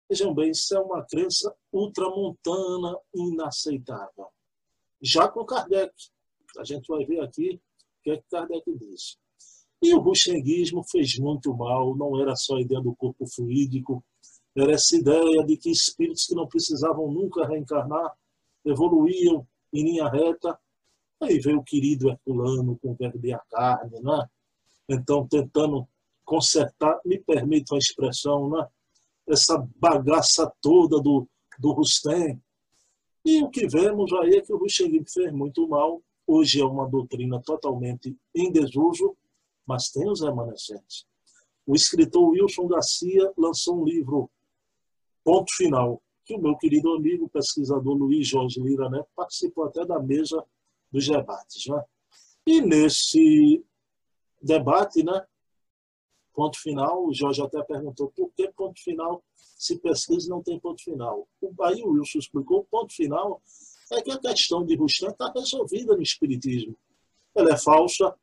Vejam 0.10 0.34
bem, 0.34 0.52
isso 0.52 0.74
é 0.74 0.80
uma 0.80 1.06
crença 1.06 1.54
ultramontana 1.74 2.98
inaceitável. 3.14 4.28
Já 5.02 5.28
com 5.28 5.44
Kardec, 5.46 5.94
a 6.58 6.64
gente 6.64 6.88
vai 6.88 7.04
ver 7.04 7.20
aqui 7.20 7.62
o 8.00 8.04
que, 8.04 8.12
é 8.12 8.18
que 8.18 8.30
Kardec 8.30 8.64
diz. 8.78 9.18
E 9.82 9.94
o 9.94 10.00
ruxenguismo 10.00 10.84
fez 10.84 11.18
muito 11.18 11.56
mal, 11.56 11.96
não 11.96 12.20
era 12.20 12.36
só 12.36 12.56
a 12.56 12.62
ideia 12.62 12.82
do 12.82 12.96
corpo 12.96 13.28
fluídico, 13.28 14.04
era 14.56 14.72
essa 14.72 14.96
ideia 14.96 15.44
de 15.44 15.58
que 15.58 15.70
espíritos 15.70 16.26
que 16.26 16.36
não 16.36 16.48
precisavam 16.48 17.12
nunca 17.12 17.46
reencarnar 17.46 18.14
evoluíam 18.64 19.46
em 19.74 19.84
linha 19.84 20.10
reta. 20.10 20.58
Aí 21.22 21.40
veio 21.40 21.60
o 21.60 21.64
querido 21.64 22.10
Herculano 22.10 22.78
com 22.82 22.92
o 22.92 22.96
verbo 22.96 23.20
de 23.20 23.34
a 23.34 23.40
carne, 23.52 24.00
né? 24.02 24.28
Então, 24.88 25.28
tentando 25.28 25.88
consertar, 26.24 27.00
me 27.06 27.20
permite 27.20 27.74
a 27.76 27.78
expressão, 27.78 28.50
né? 28.50 28.68
essa 29.28 29.68
bagaça 29.76 30.52
toda 30.62 31.02
do, 31.02 31.28
do 31.60 31.72
Rustem. 31.72 32.42
E 33.24 33.42
o 33.44 33.50
que 33.50 33.68
vemos 33.68 34.12
aí 34.14 34.36
é 34.36 34.42
que 34.42 34.54
o 34.54 34.58
Rustem 34.58 35.04
fez 35.06 35.32
muito 35.32 35.68
mal. 35.68 36.02
Hoje 36.28 36.62
é 36.62 36.66
uma 36.66 36.88
doutrina 36.88 37.42
totalmente 37.42 38.16
em 38.34 38.52
desuso, 38.52 39.16
mas 39.66 39.90
tem 39.90 40.10
os 40.10 40.22
remanescentes. 40.22 41.06
O 41.66 41.76
escritor 41.76 42.30
Wilson 42.30 42.68
Garcia 42.68 43.34
lançou 43.38 43.82
um 43.82 43.86
livro, 43.86 44.30
Ponto 45.24 45.52
Final, 45.56 46.02
que 46.24 46.36
o 46.36 46.42
meu 46.42 46.56
querido 46.58 46.92
amigo 46.92 47.30
pesquisador 47.30 47.96
Luiz 47.96 48.28
Jorge 48.28 48.60
Lira 48.60 48.90
Neto 48.90 49.10
participou 49.16 49.66
até 49.66 49.86
da 49.86 50.00
mesa 50.00 50.44
dos 50.92 51.08
debates. 51.08 51.66
Né? 51.68 51.84
E 52.46 52.62
nesse 52.62 53.66
debate, 54.42 55.04
né, 55.04 55.26
ponto 56.34 56.60
final, 56.60 57.08
o 57.08 57.14
Jorge 57.14 57.42
até 57.42 57.64
perguntou 57.64 58.12
por 58.16 58.32
que 58.36 58.48
ponto 58.50 58.80
final 58.82 59.24
se 59.38 59.80
pesquisa 59.80 60.30
não 60.30 60.44
tem 60.44 60.60
ponto 60.60 60.84
final. 60.84 61.28
Aí 61.62 61.82
o 61.84 61.92
Wilson 61.92 62.20
explicou, 62.20 62.66
ponto 62.66 62.94
final 62.94 63.42
é 63.92 64.02
que 64.02 64.12
a 64.12 64.20
questão 64.20 64.66
de 64.66 64.76
Rustem 64.76 65.10
está 65.10 65.32
resolvida 65.32 65.96
no 65.96 66.02
Espiritismo. 66.02 66.76
Ela 67.34 67.54
é 67.54 67.58
falsa, 67.58 68.16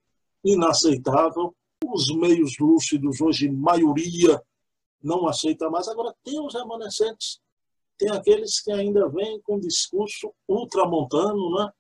inaceitável, 0.45 1.55
os 1.85 2.15
meios 2.15 2.59
lúcidos 2.59 3.21
hoje, 3.21 3.51
maioria, 3.51 4.43
não 5.03 5.27
aceita 5.27 5.69
mais. 5.69 5.89
Agora, 5.89 6.15
tem 6.25 6.41
os 6.41 6.55
remanescentes 6.55 7.41
tem 8.03 8.11
aqueles 8.11 8.61
que 8.61 8.73
ainda 8.73 9.09
vêm 9.09 9.41
com 9.43 9.61
discurso 9.61 10.35
ultramontano, 10.49 11.55
né? 11.55 11.73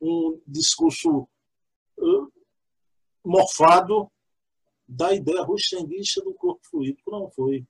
um 0.00 0.40
discurso 0.46 1.28
uh, 1.98 2.32
morfado 3.22 4.10
da 4.88 5.12
ideia 5.12 5.42
ruxenguista 5.42 6.22
do 6.22 6.32
corpo 6.32 6.66
fluídico. 6.66 7.10
Não 7.10 7.30
foi. 7.30 7.62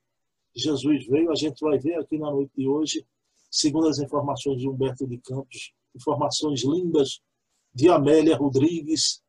Jesus 0.55 1.05
veio, 1.09 1.33
a 1.33 1.35
gente 1.35 1.59
vai 1.59 1.79
ver 1.81 1.97
aqui 1.97 2.17
na 2.17 2.31
noite 2.31 2.53
de 2.57 2.69
hoje, 2.69 3.05
segundo 3.51 3.89
as 3.89 3.99
informações 3.99 4.61
de 4.61 4.69
Humberto 4.69 5.05
de 5.05 5.19
Campos, 5.19 5.73
informações 5.93 6.63
lindas 6.63 7.21
de 7.75 7.89
Amélia 7.89 8.37
Rodrigues, 8.37 9.21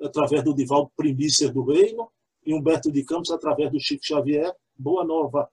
através 0.00 0.42
do 0.44 0.54
Divaldo 0.54 0.90
Primícer 0.96 1.52
do 1.52 1.64
Reino, 1.64 2.10
e 2.44 2.54
Humberto 2.54 2.90
de 2.90 3.04
Campos, 3.04 3.30
através 3.30 3.70
do 3.70 3.78
Chico 3.78 4.06
Xavier. 4.06 4.54
Boa 4.74 5.04
nova. 5.04 5.50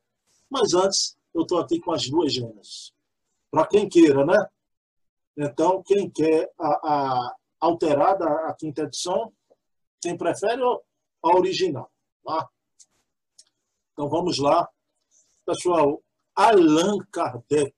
Mas 0.49 0.73
antes, 0.73 1.17
eu 1.33 1.41
estou 1.41 1.59
aqui 1.59 1.79
com 1.79 1.91
as 1.91 2.09
duas 2.09 2.33
gênesis. 2.33 2.93
Para 3.51 3.67
quem 3.67 3.89
queira, 3.89 4.25
né? 4.25 4.47
Então, 5.37 5.83
quem 5.83 6.09
quer 6.09 6.49
a, 6.57 6.67
a 6.67 7.35
alterada, 7.59 8.25
a 8.47 8.53
quinta 8.53 8.83
edição, 8.83 9.33
quem 10.01 10.17
prefere 10.17 10.61
a 10.63 11.35
original. 11.35 11.91
Tá? 12.23 12.49
Então, 13.91 14.07
vamos 14.07 14.37
lá. 14.39 14.69
Pessoal, 15.45 16.01
Allan 16.33 16.99
Kardec, 17.11 17.75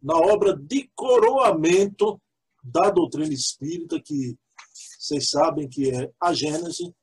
na 0.00 0.16
obra 0.16 0.56
de 0.56 0.88
coroamento 0.94 2.20
da 2.62 2.90
doutrina 2.90 3.32
espírita, 3.32 4.00
que 4.00 4.36
vocês 4.98 5.30
sabem 5.30 5.68
que 5.68 5.90
é 5.90 6.12
a 6.20 6.32
Gênese. 6.32 6.94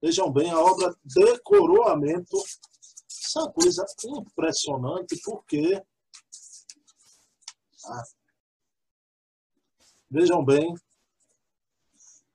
Vejam 0.00 0.32
bem, 0.32 0.50
a 0.50 0.58
obra 0.58 0.94
de 1.04 1.38
coroamento 1.40 2.36
isso 3.32 3.38
é 3.38 3.42
uma 3.42 3.52
coisa 3.52 3.86
impressionante, 4.04 5.18
porque. 5.24 5.82
Ah, 7.86 8.04
vejam 10.10 10.44
bem, 10.44 10.74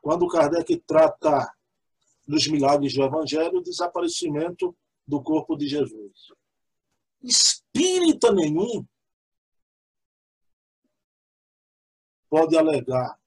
quando 0.02 0.28
Kardec 0.28 0.76
trata 0.88 1.54
dos 2.28 2.48
milagres 2.48 2.96
do 2.96 3.04
Evangelho, 3.04 3.60
o 3.60 3.64
desaparecimento 3.64 4.76
do 5.08 5.22
corpo 5.22 5.56
de 5.56 5.68
Jesus. 5.68 6.34
Espírita 7.22 8.34
nenhum 8.34 8.84
pode 12.28 12.58
alegar 12.58 13.20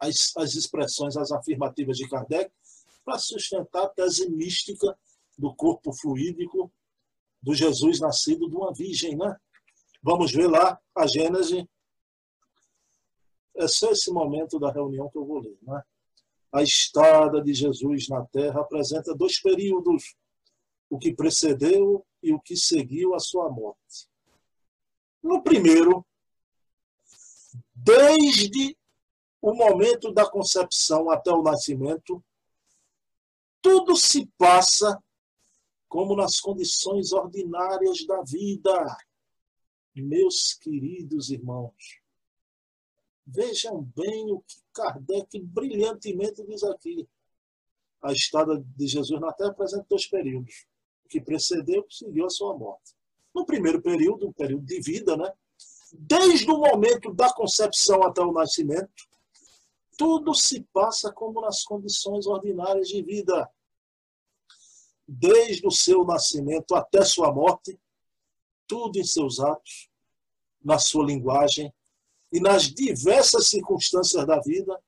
as, 0.00 0.36
as 0.36 0.54
expressões, 0.54 1.16
as 1.16 1.32
afirmativas 1.32 1.96
de 1.96 2.08
Kardec, 2.08 2.50
para 3.04 3.18
sustentar 3.18 3.84
a 3.84 3.88
tese 3.88 4.30
mística 4.30 4.98
do 5.36 5.54
corpo 5.54 5.92
fluídico 5.92 6.72
do 7.42 7.54
Jesus 7.54 8.00
nascido 8.00 8.48
de 8.48 8.56
uma 8.56 8.72
virgem, 8.72 9.16
né? 9.16 9.36
Vamos 10.02 10.32
ver 10.32 10.48
lá 10.48 10.78
a 10.94 11.06
Gênese. 11.06 11.68
É 13.56 13.66
só 13.66 13.90
esse 13.90 14.10
momento 14.10 14.58
da 14.58 14.70
reunião 14.70 15.08
que 15.10 15.18
eu 15.18 15.24
vou 15.24 15.40
ler, 15.40 15.58
né? 15.62 15.82
A 16.52 16.62
estada 16.62 17.42
de 17.42 17.52
Jesus 17.52 18.08
na 18.08 18.24
terra 18.26 18.60
apresenta 18.60 19.14
dois 19.14 19.40
períodos, 19.40 20.16
o 20.88 20.98
que 20.98 21.14
precedeu 21.14 22.06
e 22.22 22.32
o 22.32 22.40
que 22.40 22.56
seguiu 22.56 23.14
a 23.14 23.18
sua 23.18 23.50
morte. 23.50 24.08
No 25.22 25.42
primeiro, 25.42 26.06
desde 27.74 28.77
o 29.40 29.54
momento 29.54 30.12
da 30.12 30.28
concepção 30.28 31.10
até 31.10 31.30
o 31.30 31.42
nascimento, 31.42 32.22
tudo 33.62 33.96
se 33.96 34.26
passa 34.38 35.02
como 35.88 36.14
nas 36.14 36.40
condições 36.40 37.12
ordinárias 37.12 38.04
da 38.06 38.22
vida. 38.22 38.96
Meus 39.94 40.54
queridos 40.54 41.30
irmãos, 41.30 42.00
vejam 43.26 43.82
bem 43.96 44.30
o 44.32 44.40
que 44.40 44.56
Kardec 44.72 45.40
brilhantemente 45.40 46.44
diz 46.44 46.62
aqui. 46.62 47.08
A 48.00 48.12
estada 48.12 48.64
de 48.76 48.86
Jesus 48.86 49.20
na 49.20 49.32
Terra 49.32 49.50
apresenta 49.50 49.86
dois 49.88 50.06
períodos. 50.06 50.66
O 51.04 51.08
que 51.08 51.20
precedeu 51.20 51.86
e 51.88 51.94
seguiu 51.94 52.26
a 52.26 52.30
sua 52.30 52.56
morte. 52.56 52.94
No 53.34 53.44
primeiro 53.44 53.82
período, 53.82 54.28
um 54.28 54.32
período 54.32 54.64
de 54.64 54.80
vida, 54.80 55.16
né? 55.16 55.32
desde 55.92 56.50
o 56.50 56.58
momento 56.58 57.12
da 57.12 57.32
concepção 57.32 58.02
até 58.02 58.20
o 58.20 58.32
nascimento, 58.32 59.07
tudo 59.98 60.32
se 60.32 60.62
passa 60.72 61.12
como 61.12 61.40
nas 61.40 61.64
condições 61.64 62.24
ordinárias 62.26 62.88
de 62.88 63.02
vida. 63.02 63.50
Desde 65.06 65.66
o 65.66 65.72
seu 65.72 66.04
nascimento 66.04 66.74
até 66.76 67.04
sua 67.04 67.32
morte, 67.32 67.78
tudo 68.66 68.96
em 68.98 69.04
seus 69.04 69.40
atos, 69.40 69.90
na 70.62 70.78
sua 70.78 71.04
linguagem 71.04 71.74
e 72.32 72.40
nas 72.40 72.64
diversas 72.64 73.48
circunstâncias 73.48 74.24
da 74.24 74.38
vida, 74.40 74.80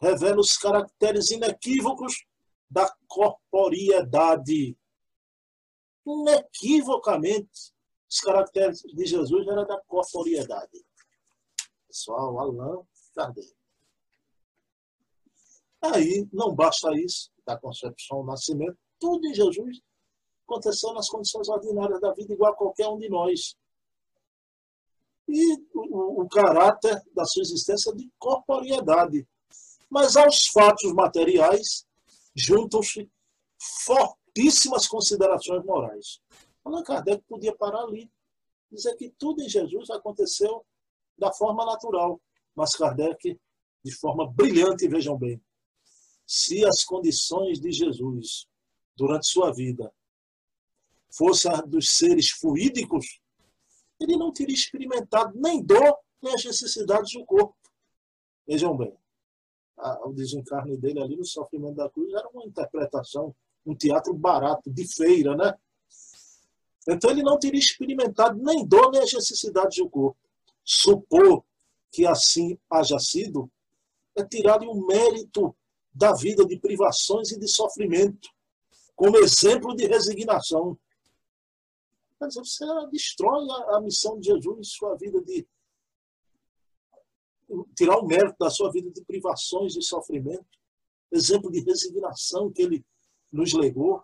revela 0.00 0.40
os 0.40 0.58
caracteres 0.58 1.30
inequívocos 1.30 2.26
da 2.68 2.92
corporiedade. 3.06 4.76
Inequivocamente, 6.04 7.72
os 8.10 8.20
caracteres 8.20 8.80
de 8.80 9.06
Jesus 9.06 9.46
eram 9.46 9.66
da 9.66 9.80
corporiedade. 9.82 10.84
Pessoal, 11.86 12.38
Alain 12.40 12.82
Kardec. 13.14 13.59
Aí, 15.82 16.28
não 16.32 16.54
basta 16.54 16.92
isso, 16.94 17.30
da 17.46 17.56
concepção 17.56 18.18
ao 18.18 18.24
nascimento, 18.24 18.76
tudo 18.98 19.26
em 19.26 19.34
Jesus 19.34 19.80
aconteceu 20.50 20.92
nas 20.92 21.08
condições 21.08 21.48
ordinárias 21.48 22.00
da 22.00 22.12
vida, 22.12 22.32
igual 22.32 22.52
a 22.52 22.56
qualquer 22.56 22.88
um 22.88 22.98
de 22.98 23.08
nós. 23.08 23.56
E 25.28 25.54
o, 25.72 26.22
o 26.22 26.28
caráter 26.28 27.00
da 27.14 27.24
sua 27.24 27.42
existência 27.42 27.94
de 27.94 28.10
corporiedade. 28.18 29.26
Mas 29.88 30.16
aos 30.16 30.48
fatos 30.48 30.92
materiais 30.92 31.86
juntam-se 32.34 33.08
fortíssimas 33.84 34.88
considerações 34.88 35.64
morais. 35.64 36.20
Allan 36.64 36.82
Kardec 36.82 37.22
podia 37.28 37.54
parar 37.56 37.84
ali, 37.84 38.10
dizer 38.70 38.94
que 38.96 39.10
tudo 39.10 39.42
em 39.42 39.48
Jesus 39.48 39.88
aconteceu 39.90 40.64
da 41.16 41.32
forma 41.32 41.64
natural, 41.64 42.20
mas 42.54 42.74
Kardec, 42.74 43.38
de 43.84 43.92
forma 43.96 44.30
brilhante, 44.30 44.88
vejam 44.88 45.16
bem, 45.16 45.40
se 46.30 46.64
as 46.64 46.84
condições 46.84 47.58
de 47.58 47.72
Jesus 47.72 48.46
durante 48.94 49.26
sua 49.26 49.52
vida 49.52 49.92
fossem 51.12 51.50
dos 51.66 51.90
seres 51.90 52.30
fluídicos, 52.30 53.20
ele 53.98 54.16
não 54.16 54.32
teria 54.32 54.54
experimentado 54.54 55.36
nem 55.36 55.60
dor, 55.60 55.98
nem 56.22 56.32
as 56.32 56.44
necessidades 56.44 57.14
do 57.14 57.24
corpo. 57.26 57.56
Vejam 58.46 58.76
bem, 58.76 58.96
o 60.04 60.12
desencarne 60.12 60.76
dele 60.76 61.02
ali 61.02 61.16
no 61.16 61.24
sofrimento 61.24 61.74
da 61.74 61.90
cruz 61.90 62.14
era 62.14 62.28
uma 62.28 62.44
interpretação, 62.44 63.34
um 63.66 63.74
teatro 63.74 64.14
barato, 64.14 64.70
de 64.70 64.86
feira, 64.86 65.34
né? 65.34 65.58
Então 66.88 67.10
ele 67.10 67.24
não 67.24 67.40
teria 67.40 67.58
experimentado 67.58 68.40
nem 68.40 68.64
dor 68.64 68.92
nem 68.92 69.02
as 69.02 69.12
necessidades 69.12 69.78
do 69.78 69.90
corpo. 69.90 70.16
Supor 70.64 71.44
que 71.90 72.06
assim 72.06 72.56
haja 72.70 73.00
sido 73.00 73.50
é 74.16 74.24
tirar-lhe 74.24 74.68
o 74.68 74.86
mérito 74.86 75.56
da 75.92 76.12
vida 76.14 76.46
de 76.46 76.58
privações 76.58 77.30
e 77.32 77.38
de 77.38 77.48
sofrimento, 77.48 78.28
como 78.94 79.18
exemplo 79.18 79.74
de 79.74 79.86
resignação. 79.86 80.78
Mas 82.20 82.34
você 82.34 82.64
destrói 82.92 83.46
a, 83.74 83.80
missão 83.80 84.18
de 84.20 84.26
Jesus, 84.26 84.72
sua 84.72 84.94
vida 84.96 85.20
de 85.22 85.48
tirar 87.74 87.98
o 87.98 88.06
mérito 88.06 88.36
da 88.38 88.50
sua 88.50 88.70
vida 88.70 88.90
de 88.90 89.02
privações 89.04 89.74
e 89.74 89.82
sofrimento, 89.82 90.46
exemplo 91.10 91.50
de 91.50 91.60
resignação 91.60 92.52
que 92.52 92.62
ele 92.62 92.84
nos 93.32 93.52
legou. 93.54 94.02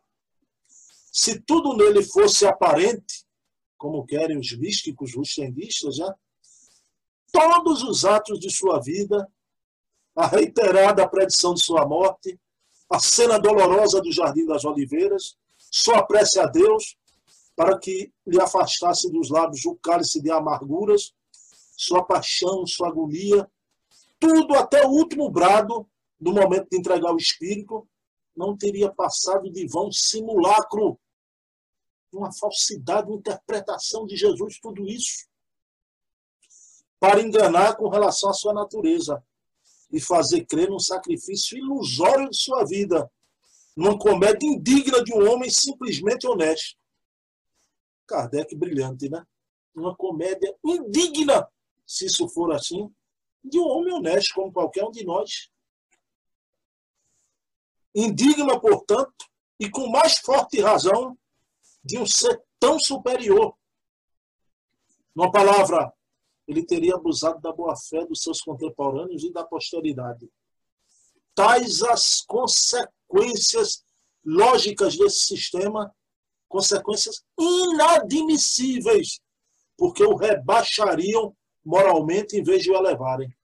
Se 1.13 1.41
tudo 1.41 1.77
nele 1.77 2.03
fosse 2.03 2.47
aparente, 2.47 3.27
como 3.77 4.07
querem 4.07 4.39
os 4.39 4.57
místicos, 4.57 5.15
os 5.15 5.35
tendistas, 5.35 5.97
já, 5.97 6.17
todos 7.31 7.83
os 7.83 8.05
atos 8.05 8.41
de 8.41 8.51
sua 8.51 8.81
vida, 8.81 9.31
a 10.17 10.27
reiterada 10.27 11.07
predição 11.07 11.53
de 11.53 11.63
sua 11.63 11.87
morte, 11.87 12.41
a 12.89 12.99
cena 12.99 13.39
dolorosa 13.39 14.01
do 14.01 14.11
Jardim 14.11 14.47
das 14.47 14.65
Oliveiras, 14.65 15.37
sua 15.59 16.03
prece 16.03 16.41
a 16.41 16.47
Deus 16.47 16.97
para 17.55 17.79
que 17.79 18.13
lhe 18.27 18.41
afastasse 18.41 19.11
dos 19.11 19.29
lábios 19.29 19.65
o 19.67 19.77
cálice 19.77 20.23
de 20.23 20.31
amarguras, 20.31 21.13
sua 21.77 22.03
paixão, 22.03 22.67
sua 22.67 22.89
agonia, 22.89 23.51
tudo 24.19 24.55
até 24.55 24.87
o 24.87 24.91
último 24.91 25.31
brado, 25.31 25.87
no 26.19 26.33
momento 26.33 26.69
de 26.71 26.79
entregar 26.79 27.13
o 27.13 27.19
espírito, 27.19 27.87
não 28.35 28.57
teria 28.57 28.91
passado 28.91 29.51
de 29.51 29.67
vão 29.67 29.93
simulacro. 29.93 30.99
Uma 32.13 32.33
falsidade, 32.33 33.09
uma 33.09 33.19
interpretação 33.19 34.07
de 34.07 34.17
Jesus, 34.17 34.59
tudo 34.61 34.87
isso, 34.87 35.27
para 36.99 37.21
enganar 37.21 37.77
com 37.77 37.89
relação 37.89 38.31
à 38.31 38.33
sua 38.33 38.55
natureza 38.55 39.23
e 39.97 40.01
fazer 40.01 40.45
crer 40.45 40.69
num 40.69 40.79
sacrifício 40.79 41.57
ilusório 41.57 42.29
de 42.29 42.37
sua 42.37 42.65
vida, 42.67 43.11
numa 43.75 43.99
comédia 43.99 44.47
indigna 44.47 45.03
de 45.03 45.15
um 45.15 45.27
homem 45.27 45.49
simplesmente 45.49 46.27
honesto. 46.27 46.77
Kardec 48.07 48.55
brilhante, 48.55 49.09
né? 49.09 49.27
Uma 49.75 49.97
comédia 49.97 50.55
indigna, 50.63 51.49
se 51.87 52.05
isso 52.05 52.29
for 52.29 52.53
assim, 52.53 52.95
de 53.43 53.59
um 53.59 53.67
homem 53.67 53.95
honesto, 53.95 54.35
como 54.35 54.53
qualquer 54.53 54.85
um 54.85 54.91
de 54.91 55.03
nós. 55.03 55.49
Indigna, 57.95 58.61
portanto, 58.61 59.25
e 59.59 59.71
com 59.71 59.89
mais 59.89 60.19
forte 60.19 60.61
razão, 60.61 61.17
de 61.83 61.99
um 61.99 62.05
ser 62.05 62.39
tão 62.61 62.79
superior. 62.79 63.57
Numa 65.15 65.33
palavra, 65.33 65.91
ele 66.47 66.65
teria 66.65 66.95
abusado 66.95 67.41
da 67.41 67.53
boa-fé 67.53 68.05
dos 68.07 68.23
seus 68.23 68.41
contemporâneos 68.41 69.25
e 69.25 69.33
da 69.33 69.45
posteridade. 69.45 70.31
Tais 71.35 71.83
as 71.83 72.23
consequências 72.23 73.85
lógicas 74.25 74.97
desse 74.97 75.27
sistema, 75.27 75.95
consequências 76.49 77.25
inadmissíveis, 77.39 79.21
porque 79.77 80.03
o 80.05 80.17
rebaixariam 80.17 81.37
moralmente 81.65 82.37
em 82.37 82.43
vez 82.43 82.63
de 82.63 82.71
o 82.71 82.77
elevarem. 82.77 83.35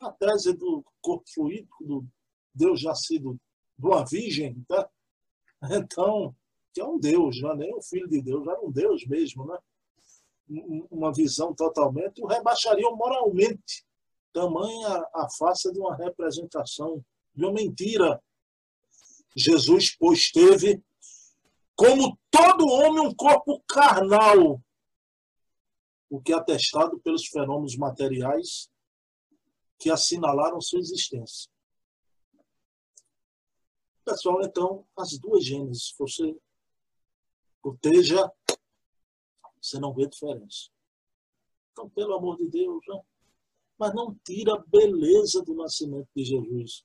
A 0.00 0.10
tese 0.10 0.54
do 0.54 0.84
corpo 1.00 1.30
fluídico, 1.30 1.84
do 1.84 2.06
Deus 2.54 2.80
já 2.80 2.94
sido 2.94 3.38
de 3.78 3.86
uma 3.86 4.04
virgem, 4.04 4.64
tá? 4.66 4.88
Então, 5.70 6.34
que 6.72 6.80
é 6.80 6.84
um 6.84 6.98
Deus, 6.98 7.40
não 7.42 7.52
é 7.52 7.56
nem 7.56 7.74
o 7.74 7.82
Filho 7.82 8.08
de 8.08 8.22
Deus, 8.22 8.46
era 8.46 8.60
um 8.62 8.70
Deus 8.70 9.06
mesmo, 9.06 9.46
né? 9.46 9.58
Uma 10.90 11.12
visão 11.12 11.54
totalmente, 11.54 12.22
o 12.22 12.26
rebaixariam 12.26 12.96
moralmente. 12.96 13.86
Tamanha 14.32 15.06
a 15.14 15.28
face 15.38 15.72
de 15.72 15.78
uma 15.78 15.96
representação, 15.96 17.04
de 17.34 17.44
uma 17.44 17.52
mentira. 17.52 18.22
Jesus, 19.36 19.96
pois, 19.96 20.30
teve, 20.30 20.82
como 21.76 22.18
todo 22.30 22.66
homem, 22.66 23.00
um 23.00 23.14
corpo 23.14 23.62
carnal, 23.68 24.60
o 26.08 26.20
que 26.20 26.32
é 26.32 26.36
atestado 26.36 26.98
pelos 27.00 27.26
fenômenos 27.26 27.76
materiais 27.76 28.68
que 29.78 29.90
assinalaram 29.90 30.60
sua 30.60 30.80
existência. 30.80 31.50
Pessoal, 34.04 34.42
então, 34.42 34.84
as 34.96 35.16
duas 35.18 35.44
gênesis, 35.44 35.94
você 35.96 36.36
proteja, 37.62 38.30
você 39.60 39.78
não 39.78 39.92
vê 39.92 40.06
diferença. 40.06 40.70
Então, 41.72 41.88
pelo 41.90 42.14
amor 42.14 42.36
de 42.36 42.48
Deus, 42.48 42.84
mas 43.78 43.94
não 43.94 44.14
tira 44.24 44.54
a 44.54 44.64
beleza 44.66 45.42
do 45.42 45.54
nascimento 45.54 46.08
de 46.14 46.24
Jesus. 46.24 46.84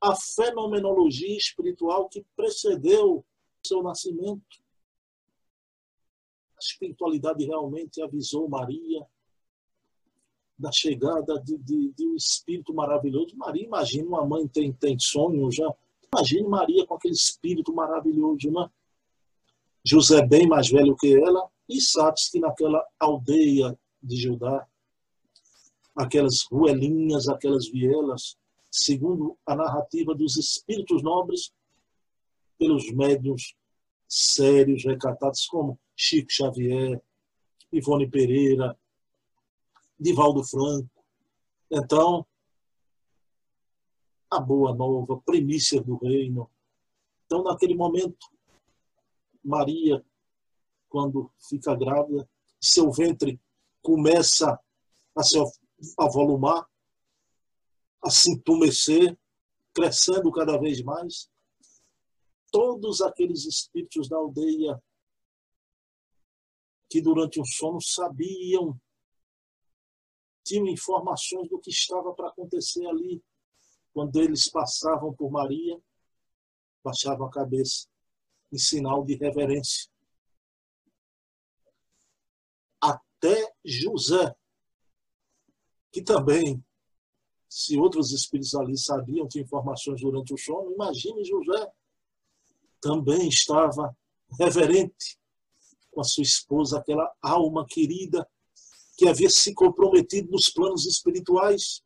A 0.00 0.16
fenomenologia 0.16 1.36
espiritual 1.36 2.08
que 2.08 2.24
precedeu 2.34 3.24
seu 3.64 3.82
nascimento. 3.82 4.62
A 6.56 6.58
espiritualidade 6.60 7.44
realmente 7.44 8.02
avisou 8.02 8.48
Maria 8.48 9.06
da 10.58 10.70
chegada 10.70 11.40
de, 11.40 11.56
de, 11.58 11.92
de 11.92 12.08
um 12.08 12.14
espírito 12.14 12.72
maravilhoso. 12.74 13.36
Maria, 13.36 13.64
imagina 13.64 14.08
uma 14.08 14.24
mãe 14.24 14.46
tem, 14.46 14.72
tem 14.72 14.98
sonho 14.98 15.50
já. 15.50 15.72
Imagine 16.12 16.48
Maria 16.48 16.86
com 16.86 16.94
aquele 16.94 17.14
espírito 17.14 17.72
maravilhoso, 17.72 18.50
né? 18.50 18.70
José 19.84 20.24
bem 20.24 20.46
mais 20.46 20.68
velho 20.68 20.96
que 20.96 21.16
ela, 21.16 21.50
e 21.68 21.80
sabe-se 21.80 22.32
que 22.32 22.40
naquela 22.40 22.84
aldeia 22.98 23.78
de 24.02 24.16
Judá, 24.16 24.66
aquelas 25.96 26.42
ruelinhas, 26.50 27.28
aquelas 27.28 27.68
vielas, 27.68 28.36
segundo 28.70 29.38
a 29.46 29.54
narrativa 29.54 30.14
dos 30.14 30.36
espíritos 30.36 31.02
nobres, 31.02 31.52
pelos 32.58 32.90
médios 32.92 33.54
sérios, 34.08 34.84
recatados, 34.84 35.46
como 35.46 35.78
Chico 35.96 36.30
Xavier, 36.30 37.02
Ivone 37.72 38.08
Pereira, 38.08 38.78
Divaldo 39.98 40.44
Franco. 40.44 40.88
Então, 41.70 42.26
a 44.30 44.40
boa 44.40 44.74
nova, 44.74 45.20
primícia 45.24 45.80
do 45.80 45.96
reino. 45.96 46.50
Então, 47.26 47.42
naquele 47.42 47.74
momento, 47.74 48.26
Maria, 49.42 50.04
quando 50.92 51.32
fica 51.48 51.74
grávida, 51.74 52.28
seu 52.60 52.92
ventre 52.92 53.40
começa 53.80 54.60
a 55.16 55.22
se 55.22 55.38
avolumar, 55.98 56.68
a 58.04 58.10
se 58.10 58.30
entumecer, 58.30 59.18
crescendo 59.72 60.30
cada 60.30 60.58
vez 60.58 60.82
mais. 60.82 61.30
Todos 62.50 63.00
aqueles 63.00 63.46
espíritos 63.46 64.06
da 64.06 64.18
aldeia 64.18 64.78
que 66.90 67.00
durante 67.00 67.40
o 67.40 67.46
sono 67.46 67.80
sabiam, 67.80 68.78
tinham 70.44 70.68
informações 70.68 71.48
do 71.48 71.58
que 71.58 71.70
estava 71.70 72.12
para 72.12 72.28
acontecer 72.28 72.86
ali. 72.86 73.24
Quando 73.94 74.20
eles 74.20 74.50
passavam 74.50 75.14
por 75.14 75.30
Maria, 75.30 75.80
baixavam 76.84 77.28
a 77.28 77.30
cabeça 77.30 77.88
em 78.52 78.58
sinal 78.58 79.02
de 79.06 79.14
reverência. 79.14 79.91
Até 83.22 83.54
José, 83.64 84.34
que 85.92 86.02
também, 86.02 86.60
se 87.48 87.78
outros 87.78 88.10
espíritos 88.10 88.52
ali 88.56 88.76
sabiam, 88.76 89.28
tinham 89.28 89.44
informações 89.44 90.00
durante 90.00 90.34
o 90.34 90.36
sono, 90.36 90.72
imagine 90.72 91.24
José, 91.24 91.72
também 92.80 93.28
estava 93.28 93.96
reverente 94.40 95.16
com 95.92 96.00
a 96.00 96.04
sua 96.04 96.24
esposa, 96.24 96.80
aquela 96.80 97.14
alma 97.22 97.64
querida 97.64 98.28
que 98.96 99.06
havia 99.06 99.30
se 99.30 99.54
comprometido 99.54 100.28
nos 100.28 100.48
planos 100.48 100.84
espirituais 100.84 101.80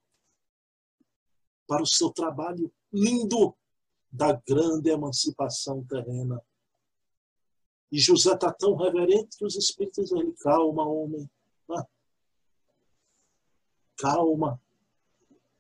para 1.67 1.83
o 1.83 1.87
seu 1.87 2.09
trabalho 2.11 2.73
lindo 2.91 3.55
da 4.11 4.33
grande 4.33 4.89
emancipação 4.89 5.85
terrena. 5.85 6.41
E 7.91 7.99
José 7.99 8.35
está 8.35 8.53
tão 8.53 8.75
reverente 8.75 9.39
que 9.39 9.45
os 9.45 9.57
espíritos 9.57 10.09
dizem, 10.09 10.33
calma, 10.35 10.87
homem. 10.87 11.29
Né? 11.69 11.85
Calma. 13.97 14.61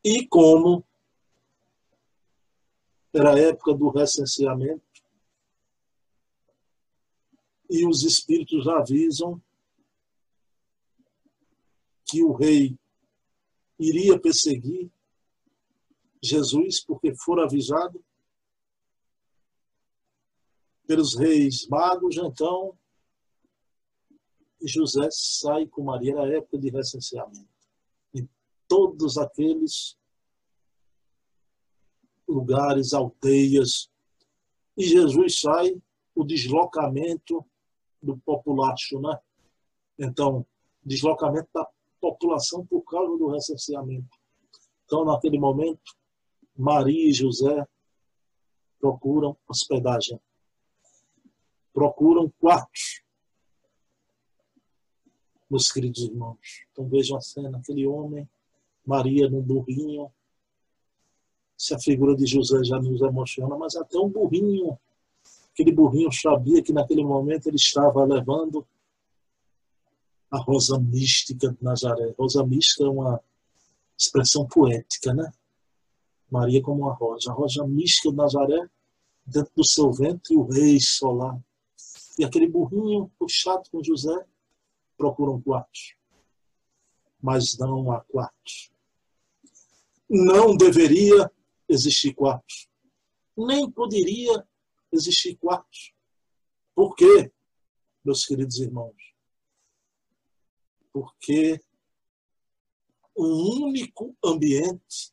E 0.04 0.26
como 0.26 0.84
era 3.12 3.34
a 3.34 3.38
época 3.38 3.72
do 3.74 3.88
recenseamento, 3.88 4.82
e 7.68 7.86
os 7.86 8.02
espíritos 8.02 8.68
avisam 8.68 9.42
que 12.04 12.22
o 12.22 12.32
rei 12.32 12.78
iria 13.78 14.18
perseguir 14.18 14.90
Jesus 16.22 16.80
porque 16.84 17.14
for 17.14 17.40
avisado 17.40 18.04
pelos 20.86 21.16
reis 21.16 21.66
magos, 21.68 22.16
então 22.16 22.76
José 24.62 25.08
sai 25.10 25.66
com 25.66 25.84
Maria 25.84 26.14
na 26.14 26.26
época 26.26 26.58
de 26.58 26.70
recenseamento. 26.70 27.48
Em 28.14 28.28
todos 28.66 29.18
aqueles 29.18 29.96
lugares, 32.26 32.92
aldeias, 32.92 33.90
e 34.76 34.84
Jesus 34.84 35.40
sai 35.40 35.80
o 36.14 36.24
deslocamento 36.24 37.44
do 38.02 38.16
populacho, 38.18 39.00
né? 39.00 39.18
Então, 39.98 40.44
deslocamento 40.84 41.48
da 41.54 41.66
população 42.00 42.66
por 42.66 42.82
causa 42.82 43.16
do 43.16 43.28
recenseamento. 43.28 44.16
Então, 44.84 45.04
naquele 45.04 45.38
momento, 45.38 45.96
Maria 46.56 47.08
e 47.08 47.12
José 47.12 47.66
procuram 48.78 49.36
hospedagem, 49.48 50.20
procuram 51.76 52.32
quartos, 52.40 53.02
meus 55.50 55.70
queridos 55.70 56.04
irmãos. 56.04 56.64
Então, 56.72 56.88
vejam 56.88 57.18
a 57.18 57.20
cena: 57.20 57.58
aquele 57.58 57.86
homem, 57.86 58.26
Maria 58.86 59.28
num 59.28 59.42
burrinho. 59.42 60.10
Se 61.54 61.74
a 61.74 61.78
figura 61.78 62.16
de 62.16 62.24
José 62.26 62.64
já 62.64 62.78
nos 62.78 63.02
emociona, 63.02 63.56
mas 63.58 63.76
até 63.76 63.98
um 63.98 64.08
burrinho 64.08 64.78
Aquele 65.52 65.72
burrinho 65.72 66.12
sabia 66.12 66.62
que 66.62 66.70
naquele 66.70 67.02
momento 67.02 67.46
ele 67.46 67.56
estava 67.56 68.04
levando 68.04 68.66
a 70.30 70.38
rosa 70.38 70.78
mística 70.78 71.50
de 71.50 71.64
Nazaré. 71.64 72.14
Rosa 72.18 72.44
mística 72.44 72.84
é 72.84 72.90
uma 72.90 73.18
expressão 73.98 74.46
poética, 74.46 75.14
né? 75.14 75.32
Maria 76.30 76.60
como 76.60 76.82
uma 76.82 76.92
rosa. 76.92 77.30
A 77.30 77.34
rosa 77.34 77.66
mística 77.66 78.10
de 78.10 78.16
Nazaré, 78.16 78.68
dentro 79.24 79.50
do 79.56 79.64
seu 79.64 79.90
ventre, 79.90 80.36
o 80.36 80.42
rei 80.42 80.78
solar. 80.78 81.42
E 82.18 82.24
aquele 82.24 82.48
burrinho 82.48 83.10
puxado 83.18 83.68
com 83.70 83.82
José 83.82 84.26
procuram 84.96 85.40
quartos. 85.40 85.96
Mas 87.20 87.56
não 87.58 87.90
há 87.92 88.00
quartos. 88.02 88.72
Não 90.08 90.56
deveria 90.56 91.30
existir 91.68 92.14
quartos. 92.14 92.68
Nem 93.36 93.70
poderia 93.70 94.46
existir 94.92 95.36
quartos. 95.36 95.92
Por 96.74 96.94
quê, 96.94 97.32
meus 98.04 98.24
queridos 98.24 98.58
irmãos? 98.60 99.14
Porque 100.92 101.60
um 103.16 103.64
único 103.64 104.16
ambiente 104.24 105.12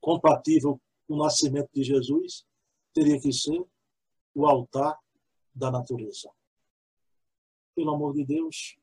compatível 0.00 0.80
com 1.06 1.14
o 1.14 1.18
nascimento 1.18 1.70
de 1.72 1.82
Jesus 1.82 2.44
teria 2.92 3.20
que 3.20 3.32
ser 3.32 3.64
o 4.34 4.46
altar 4.46 4.98
da 5.56 5.70
natureza. 5.70 6.30
Pelo 7.74 7.94
amor 7.94 8.12
de 8.12 8.24
Deus, 8.24 8.78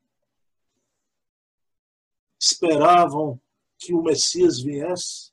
esperavam 2.39 3.39
que 3.77 3.93
o 3.93 4.01
Messias 4.01 4.59
viesse 4.59 5.31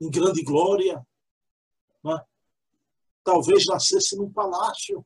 em 0.00 0.10
grande 0.10 0.42
glória, 0.42 1.04
né? 2.04 2.24
talvez 3.24 3.66
nascesse 3.66 4.16
num 4.16 4.30
palácio. 4.30 5.04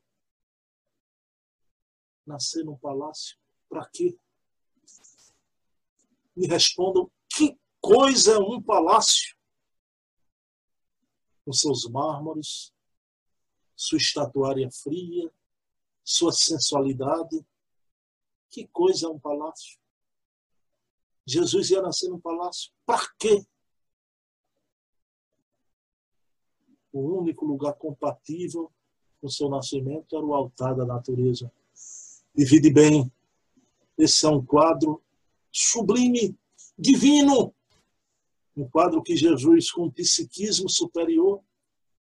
Nascer 2.25 2.65
num 2.65 2.77
palácio, 2.77 3.37
para 3.69 3.87
quê? 3.89 4.17
Me 6.35 6.47
respondam, 6.47 7.09
que 7.29 7.57
coisa 7.79 8.33
é 8.33 8.37
um 8.37 8.61
palácio? 8.61 9.37
Com 11.45 11.53
seus 11.53 11.89
mármores, 11.89 12.73
sua 13.77 13.97
estatuária 13.97 14.69
fria, 14.69 15.31
sua 16.03 16.33
sensualidade. 16.33 17.45
Que 18.49 18.67
coisa 18.67 19.07
é 19.07 19.09
um 19.09 19.19
palácio? 19.19 19.79
Jesus 21.25 21.69
ia 21.69 21.81
nascer 21.81 22.09
num 22.09 22.19
palácio. 22.19 22.71
Para 22.85 23.07
quê? 23.17 23.45
o 26.97 27.19
único 27.19 27.45
lugar 27.45 27.73
compatível 27.73 28.71
com 29.21 29.29
seu 29.29 29.49
nascimento 29.49 30.15
era 30.15 30.25
o 30.25 30.33
altar 30.33 30.75
da 30.75 30.85
natureza. 30.85 31.51
Divide 32.35 32.71
bem. 32.71 33.11
Esse 33.97 34.25
é 34.25 34.29
um 34.29 34.43
quadro 34.43 35.01
sublime, 35.51 36.35
divino. 36.77 37.53
Um 38.55 38.67
quadro 38.67 39.01
que 39.01 39.15
Jesus, 39.15 39.71
com 39.71 39.85
um 39.85 39.91
psiquismo 39.91 40.69
superior, 40.69 41.41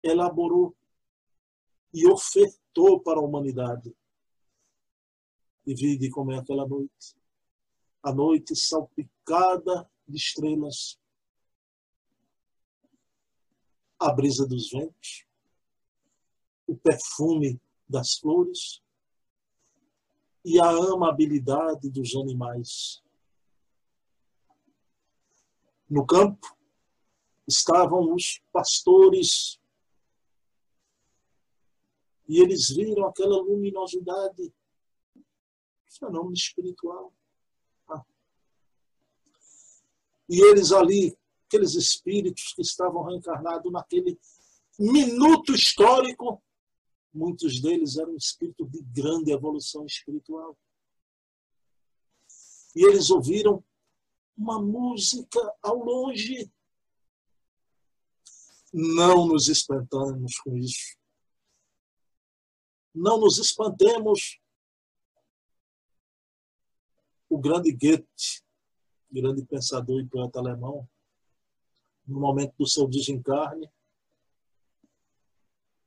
elaborou 0.02 0.74
e 1.94 2.08
ofertou 2.08 2.98
para 3.00 3.20
a 3.20 3.22
humanidade. 3.22 3.96
Divide 5.64 6.10
como 6.10 6.32
é 6.32 6.38
aquela 6.38 6.66
noite. 6.66 7.16
A 8.02 8.12
noite 8.12 8.56
salpicada 8.56 9.88
de 10.06 10.16
estrelas, 10.16 11.00
a 13.98 14.12
brisa 14.12 14.46
dos 14.46 14.70
ventos, 14.70 15.24
o 16.66 16.76
perfume 16.76 17.60
das 17.88 18.16
flores 18.16 18.82
e 20.44 20.60
a 20.60 20.68
amabilidade 20.68 21.88
dos 21.88 22.14
animais. 22.16 23.02
No 25.88 26.04
campo 26.04 26.58
estavam 27.46 28.12
os 28.12 28.42
pastores 28.52 29.60
e 32.28 32.40
eles 32.40 32.70
viram 32.70 33.06
aquela 33.06 33.36
luminosidade, 33.36 34.52
fenômeno 35.88 36.32
espiritual. 36.32 37.12
Ah. 37.88 38.04
E 40.28 40.40
eles 40.40 40.72
ali 40.72 41.16
aqueles 41.54 41.74
espíritos 41.74 42.52
que 42.52 42.62
estavam 42.62 43.04
reencarnados 43.04 43.70
naquele 43.70 44.18
minuto 44.78 45.52
histórico, 45.54 46.42
muitos 47.12 47.60
deles 47.60 47.96
eram 47.96 48.16
espíritos 48.16 48.68
de 48.70 48.82
grande 48.82 49.30
evolução 49.30 49.86
espiritual. 49.86 50.58
E 52.74 52.84
eles 52.84 53.08
ouviram 53.08 53.62
uma 54.36 54.60
música 54.60 55.40
ao 55.62 55.76
longe. 55.76 56.50
Não 58.72 59.28
nos 59.28 59.46
espantamos 59.46 60.36
com 60.38 60.56
isso. 60.56 60.96
Não 62.94 63.18
nos 63.18 63.38
espantemos. 63.38 64.38
O 67.28 67.38
grande 67.38 67.72
Goethe 67.72 68.44
grande 69.14 69.44
pensador 69.44 70.00
e 70.00 70.08
poeta 70.08 70.40
alemão, 70.40 70.88
no 72.06 72.18
momento 72.18 72.54
do 72.58 72.68
seu 72.68 72.88
desencarne, 72.88 73.70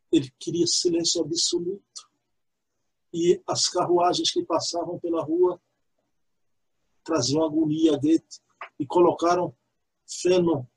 ele 0.09 0.31
queria 0.39 0.65
silêncio 0.65 1.21
absoluto. 1.21 2.07
E 3.13 3.41
as 3.45 3.67
carruagens 3.67 4.31
que 4.31 4.45
passavam 4.45 4.97
pela 4.99 5.23
rua 5.23 5.61
traziam 7.03 7.43
agonia 7.43 7.95
a 7.95 7.97
Goethe 7.97 8.41
e 8.79 8.85
colocaram 8.85 9.55
feno 10.05 10.69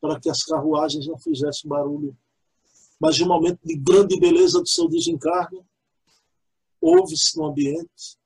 para 0.00 0.18
que 0.20 0.30
as 0.30 0.44
carruagens 0.44 1.06
não 1.06 1.18
fizessem 1.18 1.68
barulho. 1.68 2.16
Mas 3.00 3.16
de 3.16 3.24
um 3.24 3.28
momento 3.28 3.58
de 3.64 3.74
grande 3.76 4.20
beleza 4.20 4.60
do 4.60 4.68
seu 4.68 4.86
desencarne, 4.86 5.64
houve-se 6.78 7.36
no 7.38 7.46
ambiente 7.46 8.18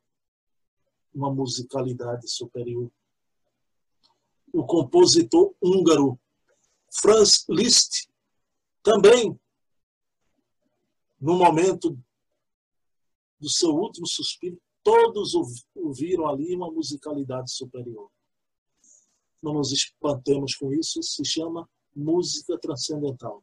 uma 1.15 1.33
musicalidade 1.33 2.29
superior. 2.29 2.91
O 4.53 4.67
compositor 4.67 5.55
húngaro 5.63 6.19
Franz 6.93 7.45
Liszt 7.49 8.09
também, 8.83 9.39
no 11.21 11.37
momento 11.37 11.97
do 13.39 13.49
seu 13.49 13.71
último 13.71 14.07
suspiro, 14.07 14.61
todos 14.83 15.35
ouviram 15.75 16.27
ali 16.27 16.55
uma 16.55 16.71
musicalidade 16.71 17.51
superior. 17.53 18.11
Não 19.41 19.55
nos 19.55 19.73
espantemos 19.73 20.55
com 20.57 20.73
isso, 20.73 21.01
isso 21.01 21.15
se 21.15 21.25
chama 21.25 21.69
música 21.95 22.59
transcendental. 22.59 23.43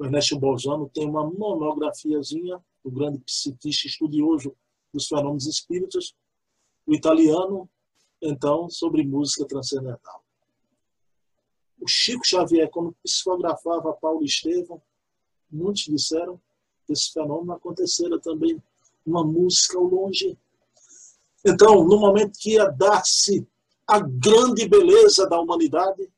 O 0.00 0.04
Ernesto 0.06 0.38
Bolzano 0.38 0.88
tem 0.88 1.06
uma 1.06 1.30
monografiazinha, 1.30 2.58
o 2.82 2.90
grande 2.90 3.18
psiquista 3.18 3.86
estudioso 3.86 4.56
dos 4.94 5.06
fenômenos 5.06 5.46
espíritas, 5.46 6.14
o 6.86 6.94
italiano, 6.94 7.68
então, 8.18 8.70
sobre 8.70 9.04
música 9.04 9.46
transcendental. 9.46 10.24
O 11.78 11.86
Chico 11.86 12.26
Xavier, 12.26 12.70
quando 12.70 12.96
psicografava 13.04 13.92
Paulo 13.92 14.24
Estevam, 14.24 14.80
muitos 15.50 15.82
disseram 15.82 16.40
que 16.86 16.94
esse 16.94 17.12
fenômeno 17.12 17.52
acontecera 17.52 18.18
também 18.18 18.62
uma 19.04 19.22
música 19.22 19.76
ao 19.76 19.84
longe. 19.84 20.34
Então, 21.44 21.84
no 21.84 22.00
momento 22.00 22.38
que 22.38 22.54
ia 22.54 22.70
dar-se 22.70 23.46
a 23.86 24.00
grande 24.00 24.66
beleza 24.66 25.28
da 25.28 25.38
humanidade, 25.38 26.10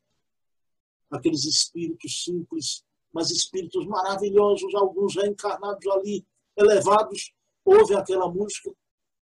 aqueles 1.11 1.43
espíritos 1.43 2.23
simples, 2.23 2.85
mas 3.13 3.29
espíritos 3.29 3.85
maravilhosos, 3.85 4.73
alguns 4.73 5.15
reencarnados 5.15 5.85
ali, 5.87 6.25
elevados, 6.57 7.33
ouvem 7.63 7.95
aquela 7.95 8.27
música 8.27 8.73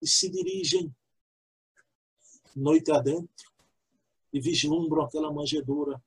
e 0.01 0.07
se 0.07 0.31
dirigem 0.31 0.95
noite 2.55 2.93
adentro 2.93 3.51
e 4.33 4.41
vislumbram 4.41 5.05
aquela 5.05 5.33
manjedoura. 5.33 6.03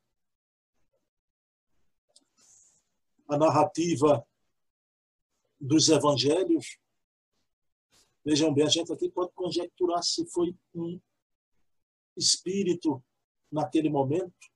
A 3.28 3.38
narrativa 3.38 4.26
dos 5.60 5.90
evangelhos 5.90 6.78
Vejam 8.24 8.54
bem, 8.54 8.66
a 8.66 8.70
gente 8.70 8.94
aqui 8.94 9.10
pode 9.10 9.32
conjecturar 9.34 10.04
se 10.04 10.26
foi 10.28 10.56
um 10.76 11.00
espírito 12.16 13.04
naquele 13.52 13.90
momento, 13.90 14.51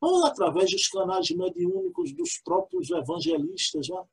ou 0.00 0.24
através 0.24 0.70
dos 0.70 0.88
canais 0.88 1.30
mediúnicos 1.30 2.12
dos 2.12 2.38
próprios 2.38 2.90
evangelistas. 2.90 3.88
Né? 3.88 4.04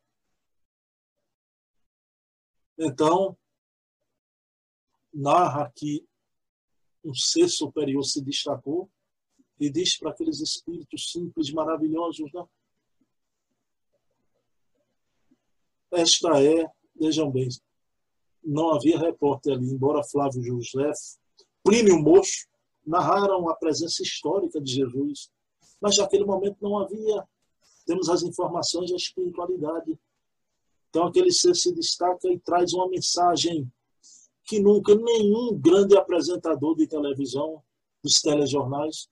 Então, 2.79 3.37
narra 5.13 5.71
que 5.75 6.05
um 7.03 7.13
ser 7.13 7.47
superior 7.47 8.03
se 8.03 8.21
destacou 8.21 8.89
e 9.59 9.69
diz 9.69 9.97
para 9.97 10.11
aqueles 10.11 10.41
espíritos 10.41 11.11
simples, 11.11 11.51
maravilhosos, 11.51 12.31
né? 12.33 12.45
Esta 15.91 16.43
é, 16.43 16.69
vejam 16.93 17.31
bem, 17.31 17.47
não 18.43 18.73
havia 18.73 18.99
repórter 18.99 19.53
ali, 19.53 19.71
embora 19.71 20.03
Flávio 20.03 20.43
José, 20.43 20.91
Plínio 21.63 21.97
Mocho, 21.99 22.47
narraram 22.85 23.47
a 23.49 23.55
presença 23.55 24.03
histórica 24.03 24.59
de 24.59 24.73
Jesus. 24.73 25.31
Mas 25.81 25.97
naquele 25.97 26.25
momento 26.25 26.57
não 26.61 26.77
havia. 26.79 27.27
Temos 27.85 28.09
as 28.09 28.23
informações 28.23 28.89
da 28.89 28.95
espiritualidade. 28.95 29.97
Então 30.89 31.05
aquele 31.05 31.31
ser 31.31 31.55
se 31.55 31.73
destaca 31.73 32.27
e 32.27 32.39
traz 32.39 32.73
uma 32.73 32.89
mensagem 32.89 33.71
que 34.43 34.59
nunca 34.59 34.95
nenhum 34.95 35.57
grande 35.59 35.97
apresentador 35.97 36.75
de 36.75 36.87
televisão, 36.87 37.63
dos 38.03 38.21
telejornais, 38.21 39.09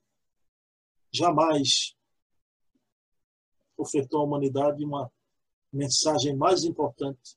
jamais 1.11 1.95
ofertou 3.75 4.21
à 4.21 4.23
humanidade 4.23 4.85
uma 4.85 5.11
mensagem 5.71 6.35
mais 6.35 6.63
importante 6.63 7.35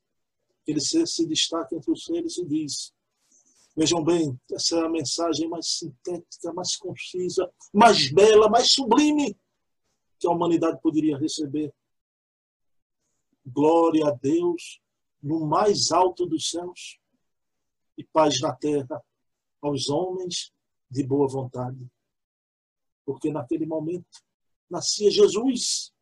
ele 0.67 0.81
se, 0.81 1.07
se 1.07 1.27
destaca 1.27 1.77
entre 1.77 1.91
os 1.91 2.05
seres 2.05 2.37
e 2.37 2.45
diz: 2.45 2.93
Vejam 3.77 4.03
bem, 4.03 4.41
essa 4.51 4.77
é 4.77 4.87
a 4.87 4.89
mensagem 4.89 5.49
mais 5.49 5.67
sintética, 5.79 6.51
mais 6.55 6.77
concisa, 6.77 7.53
mais 7.75 8.11
bela, 8.11 8.49
mais 8.49 8.73
sublime 8.73 9.39
que 10.19 10.27
a 10.27 10.31
humanidade 10.31 10.81
poderia 10.81 11.19
receber. 11.19 11.75
Glória 13.45 14.09
a 14.09 14.11
Deus 14.13 14.81
no 15.23 15.47
mais 15.47 15.93
alto 15.93 16.25
dos 16.25 16.49
céus 16.51 16.99
e 17.99 18.05
paz 18.05 18.41
na 18.41 18.55
terra 18.55 19.05
aos 19.61 19.91
homens 19.91 20.53
de 20.91 21.05
boa 21.05 21.29
vontade. 21.29 21.87
Porque 23.05 23.31
naquele 23.31 23.67
momento 23.67 24.25
nascia 24.71 25.11
Jesus, 25.11 25.93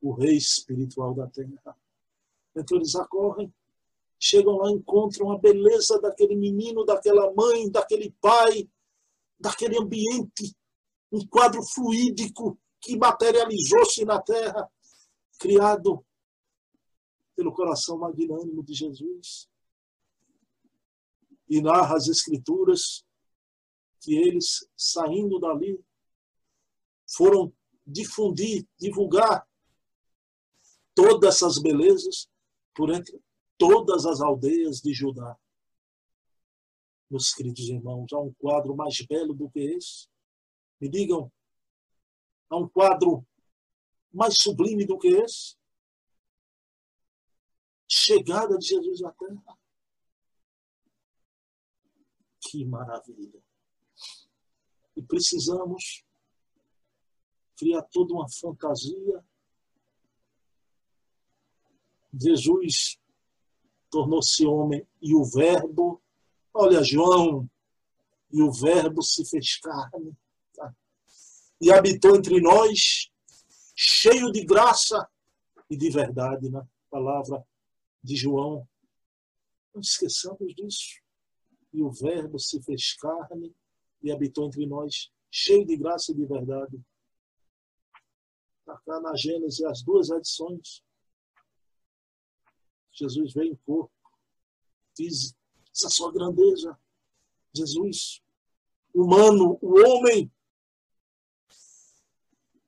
o 0.00 0.12
Rei 0.12 0.36
espiritual 0.36 1.12
da 1.12 1.26
terra. 1.26 1.76
Então 2.54 2.76
eles 2.76 2.94
acorrem, 2.94 3.52
chegam 4.24 4.58
lá, 4.58 4.70
encontram 4.70 5.32
a 5.32 5.38
beleza 5.38 6.00
daquele 6.00 6.36
menino, 6.36 6.84
daquela 6.84 7.34
mãe, 7.34 7.68
daquele 7.68 8.12
pai, 8.20 8.70
daquele 9.36 9.76
ambiente, 9.76 10.56
um 11.10 11.26
quadro 11.26 11.60
fluídico 11.64 12.56
que 12.80 12.96
materializou-se 12.96 14.04
na 14.04 14.22
terra, 14.22 14.70
criado 15.40 16.06
pelo 17.34 17.52
coração 17.52 17.98
magnânimo 17.98 18.62
de 18.62 18.72
Jesus. 18.72 19.48
E 21.48 21.60
narra 21.60 21.96
as 21.96 22.06
Escrituras 22.06 23.04
que 24.00 24.14
eles, 24.14 24.64
saindo 24.76 25.40
dali, 25.40 25.84
foram 27.08 27.52
difundir, 27.84 28.68
divulgar 28.78 29.44
todas 30.94 31.34
essas 31.34 31.58
belezas 31.58 32.30
por 32.72 32.88
entre 32.90 33.20
todas 33.62 34.06
as 34.06 34.20
aldeias 34.20 34.80
de 34.80 34.92
Judá. 34.92 35.38
Meus 37.08 37.32
queridos 37.32 37.68
irmãos, 37.68 38.12
há 38.12 38.18
um 38.18 38.32
quadro 38.34 38.74
mais 38.74 39.00
belo 39.02 39.32
do 39.32 39.48
que 39.48 39.60
esse? 39.60 40.08
Me 40.80 40.88
digam, 40.88 41.30
há 42.50 42.56
um 42.56 42.68
quadro 42.68 43.24
mais 44.12 44.36
sublime 44.36 44.84
do 44.84 44.98
que 44.98 45.06
esse? 45.06 45.56
Chegada 47.86 48.58
de 48.58 48.66
Jesus 48.66 49.00
à 49.04 49.12
Terra. 49.12 49.58
Que 52.40 52.64
maravilha! 52.64 53.40
E 54.96 55.02
precisamos 55.02 56.04
criar 57.56 57.82
toda 57.82 58.12
uma 58.12 58.28
fantasia 58.28 59.24
Jesus 62.12 63.00
tornou-se 63.92 64.46
homem 64.46 64.84
e 65.02 65.14
o 65.14 65.22
Verbo, 65.22 66.02
olha, 66.54 66.82
João, 66.82 67.48
e 68.32 68.42
o 68.42 68.50
Verbo 68.50 69.02
se 69.02 69.22
fez 69.28 69.58
carne 69.58 70.16
tá? 70.54 70.74
e 71.60 71.70
habitou 71.70 72.16
entre 72.16 72.40
nós, 72.40 73.10
cheio 73.76 74.32
de 74.32 74.46
graça 74.46 75.06
e 75.68 75.76
de 75.76 75.90
verdade, 75.90 76.48
na 76.48 76.66
palavra 76.90 77.44
de 78.02 78.16
João. 78.16 78.66
Não 79.74 79.82
esqueçamos 79.82 80.54
disso. 80.54 81.02
E 81.72 81.82
o 81.82 81.90
Verbo 81.90 82.38
se 82.38 82.62
fez 82.62 82.94
carne 82.94 83.54
e 84.02 84.10
habitou 84.10 84.46
entre 84.46 84.66
nós, 84.66 85.10
cheio 85.30 85.66
de 85.66 85.76
graça 85.76 86.12
e 86.12 86.14
de 86.14 86.24
verdade. 86.24 86.80
Está 88.60 88.80
cá 88.86 89.00
na 89.00 89.14
Gênesis 89.14 89.62
as 89.64 89.82
duas 89.82 90.08
edições 90.08 90.82
Jesus 92.92 93.32
veio 93.32 93.52
em 93.52 93.56
corpo 93.56 93.92
físico, 94.96 95.38
essa 95.74 95.88
sua 95.88 96.12
grandeza. 96.12 96.78
Jesus, 97.54 98.22
humano, 98.94 99.58
o 99.60 99.78
homem, 99.86 100.30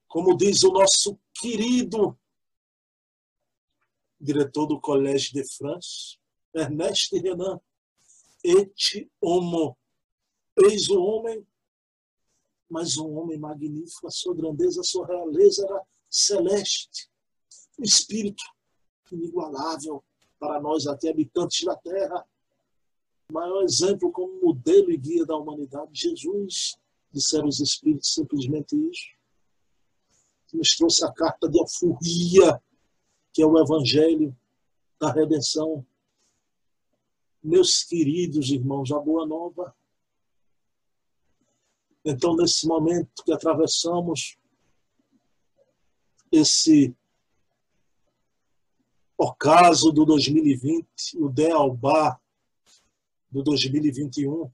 como 0.09 0.37
diz 0.37 0.63
o 0.63 0.73
nosso 0.73 1.19
querido 1.35 2.19
diretor 4.21 4.67
do 4.67 4.81
Collège 4.81 5.33
de 5.33 5.45
France, 5.45 6.19
Ernest 6.55 7.15
Renan, 7.19 7.61
et 8.43 9.11
homo. 9.21 9.77
Eis 10.57 10.89
o 10.89 11.01
homem, 11.03 11.47
mas 12.71 12.97
um 12.97 13.19
homem 13.19 13.39
magnífico, 13.39 14.07
a 14.07 14.11
sua 14.11 14.35
grandeza, 14.35 14.81
a 14.81 14.85
sua 14.85 15.07
realeza 15.07 15.65
era 15.65 15.83
celeste. 16.09 17.11
Um 17.79 17.83
espírito 17.83 18.45
inigualável 19.11 20.05
para 20.39 20.61
nós, 20.61 20.87
até 20.87 21.11
habitantes 21.11 21.65
da 21.65 21.77
terra. 21.77 22.27
Maior 23.33 23.63
exemplo 23.63 24.13
como 24.13 24.41
modelo 24.41 24.91
e 24.91 24.97
guia 24.97 25.25
da 25.25 25.37
humanidade, 25.37 25.91
Jesus, 25.93 26.79
disseram 27.11 27.49
os 27.49 27.61
espíritos 27.61 28.13
simplesmente 28.13 28.77
isso. 28.77 29.09
Nos 30.53 30.77
trouxe 30.77 31.05
a 31.05 31.13
carta 31.13 31.49
de 31.49 31.59
alforria, 31.59 32.63
que 33.33 33.43
é 33.43 33.47
o 33.47 33.59
evangelho 33.59 34.37
da 35.01 35.11
redenção. 35.11 35.85
Meus 37.43 37.83
queridos 37.83 38.51
irmãos, 38.51 38.93
a 38.93 38.99
boa 38.99 39.27
nova. 39.27 39.75
Então, 42.05 42.37
nesse 42.37 42.67
momento 42.67 43.25
que 43.25 43.33
atravessamos 43.33 44.37
esse 46.31 46.95
ocaso 49.17 49.93
do 49.93 50.05
2020, 50.05 50.87
o 51.19 51.29
Dealbar 51.29 52.21
do 53.31 53.43
2021, 53.43 54.51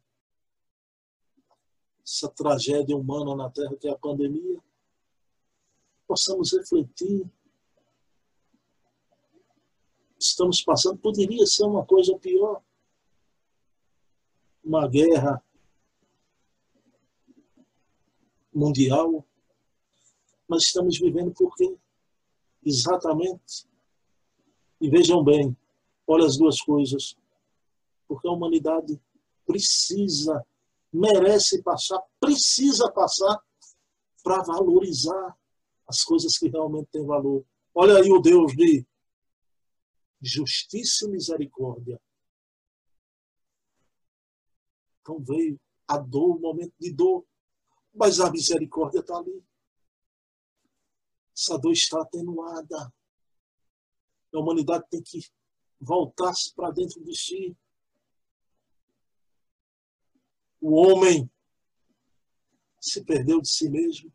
essa 2.05 2.29
tragédia 2.29 2.97
humana 2.97 3.37
na 3.37 3.51
Terra 3.51 3.77
que 3.77 3.89
é 3.89 3.91
a 3.91 3.99
pandemia, 3.99 4.61
possamos 6.07 6.53
refletir. 6.53 7.31
Estamos 10.19 10.61
passando, 10.61 10.99
poderia 10.99 11.47
ser 11.47 11.65
uma 11.65 11.87
coisa 11.87 12.19
pior. 12.19 12.63
Uma 14.63 14.87
guerra 14.89 15.43
mundial, 18.53 19.25
mas 20.47 20.65
estamos 20.65 20.99
vivendo 20.99 21.33
por 21.33 21.55
quê? 21.57 21.79
Exatamente. 22.65 23.70
E 24.81 24.89
vejam 24.89 25.23
bem, 25.23 25.57
olha 26.07 26.27
as 26.27 26.37
duas 26.37 26.61
coisas. 26.61 27.17
Porque 28.09 28.27
a 28.27 28.33
humanidade 28.33 29.01
precisa 29.47 30.45
merece 30.93 31.63
passar, 31.63 32.03
precisa 32.19 32.91
passar 32.91 33.41
para 34.23 34.43
valorizar 34.43 35.37
as 35.87 36.03
coisas 36.03 36.37
que 36.37 36.49
realmente 36.49 36.89
têm 36.91 37.05
valor. 37.05 37.45
Olha 37.75 37.97
aí 37.97 38.11
o 38.11 38.21
Deus 38.21 38.55
de 38.55 38.85
justiça 40.21 41.07
e 41.07 41.11
misericórdia. 41.11 42.01
Então 45.01 45.19
veio 45.21 45.59
a 45.89 45.99
dor, 45.99 46.37
o 46.37 46.41
momento 46.41 46.75
de 46.79 46.93
dor, 46.93 47.25
mas 47.95 48.21
a 48.21 48.31
misericórdia 48.31 49.01
está 49.01 49.17
ali. 49.17 49.43
Essa 51.37 51.59
dor 51.59 51.73
está 51.73 52.03
atenuada. 52.03 52.93
A 54.33 54.39
humanidade 54.39 54.85
tem 54.91 55.03
que 55.03 55.21
voltar-se 55.81 56.55
para 56.55 56.71
dentro 56.71 57.03
de 57.03 57.17
si 57.17 57.57
o 60.61 60.75
homem 60.75 61.31
se 62.79 63.03
perdeu 63.03 63.41
de 63.41 63.49
si 63.49 63.69
mesmo. 63.71 64.13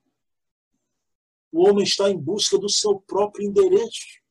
O 1.51 1.68
homem 1.68 1.84
está 1.84 2.09
em 2.09 2.18
busca 2.18 2.57
do 2.57 2.70
seu 2.70 2.99
próprio 3.01 3.47
endereço, 3.47 4.22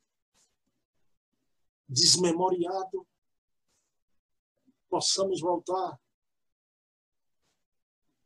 desmemoriado. 1.88 3.06
Possamos 4.88 5.40
voltar 5.40 5.98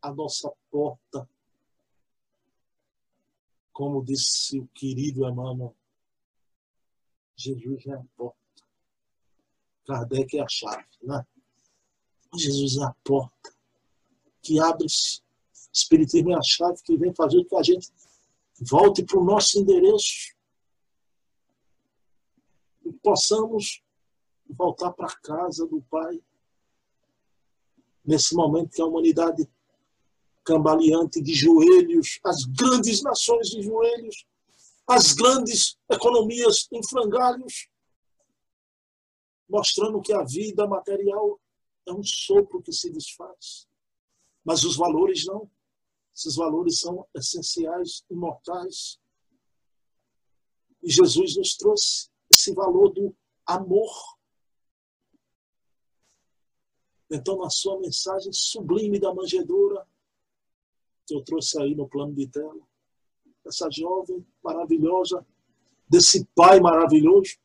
à 0.02 0.12
nossa 0.12 0.52
porta, 0.70 1.28
como 3.72 4.04
disse 4.04 4.58
o 4.58 4.68
querido 4.68 5.26
Emmanuel. 5.26 5.77
Jesus 7.38 7.86
é 7.86 7.92
a 7.92 8.04
porta. 8.16 8.36
Kardec 9.86 10.36
é 10.36 10.42
a 10.42 10.48
chave, 10.48 10.84
né? 11.02 11.24
Jesus 12.36 12.76
é 12.76 12.84
a 12.84 12.94
porta 13.04 13.54
que 14.42 14.58
abre-se. 14.60 15.22
Espiritismo 15.72 16.32
é 16.32 16.34
a 16.34 16.42
chave 16.42 16.82
que 16.82 16.96
vem 16.96 17.14
fazer 17.14 17.42
com 17.44 17.50
que 17.50 17.56
a 17.56 17.62
gente 17.62 17.88
volte 18.60 19.04
para 19.04 19.18
o 19.18 19.24
nosso 19.24 19.60
endereço 19.60 20.34
e 22.84 22.92
possamos 22.94 23.82
voltar 24.48 24.92
para 24.92 25.06
a 25.06 25.20
casa 25.20 25.66
do 25.66 25.80
Pai. 25.82 26.20
Nesse 28.04 28.34
momento 28.34 28.70
que 28.70 28.82
a 28.82 28.86
humanidade 28.86 29.48
cambaleante 30.44 31.20
de 31.20 31.34
joelhos, 31.34 32.18
as 32.24 32.44
grandes 32.44 33.02
nações 33.02 33.48
de 33.48 33.62
joelhos, 33.62 34.26
as 34.88 35.12
grandes 35.12 35.76
economias 35.90 36.66
em 36.72 36.82
frangalhos, 36.82 37.68
mostrando 39.46 40.00
que 40.00 40.14
a 40.14 40.24
vida 40.24 40.66
material 40.66 41.38
é 41.86 41.92
um 41.92 42.02
sopro 42.02 42.62
que 42.62 42.72
se 42.72 42.90
desfaz. 42.90 43.68
Mas 44.42 44.64
os 44.64 44.76
valores 44.76 45.26
não. 45.26 45.50
Esses 46.16 46.36
valores 46.36 46.80
são 46.80 47.06
essenciais, 47.14 48.02
imortais. 48.10 48.98
E 50.82 50.90
Jesus 50.90 51.36
nos 51.36 51.54
trouxe 51.56 52.08
esse 52.30 52.54
valor 52.54 52.90
do 52.90 53.14
amor. 53.46 53.90
Então, 57.10 57.38
na 57.38 57.50
sua 57.50 57.78
mensagem 57.78 58.32
sublime 58.32 58.98
da 58.98 59.14
manjedoura, 59.14 59.86
que 61.06 61.14
eu 61.14 61.22
trouxe 61.22 61.60
aí 61.60 61.74
no 61.74 61.88
plano 61.88 62.14
de 62.14 62.26
tela, 62.28 62.67
essa 63.48 63.68
jovem 63.70 64.24
maravilhosa, 64.42 65.26
desse 65.88 66.24
pai 66.34 66.60
maravilhoso 66.60 67.38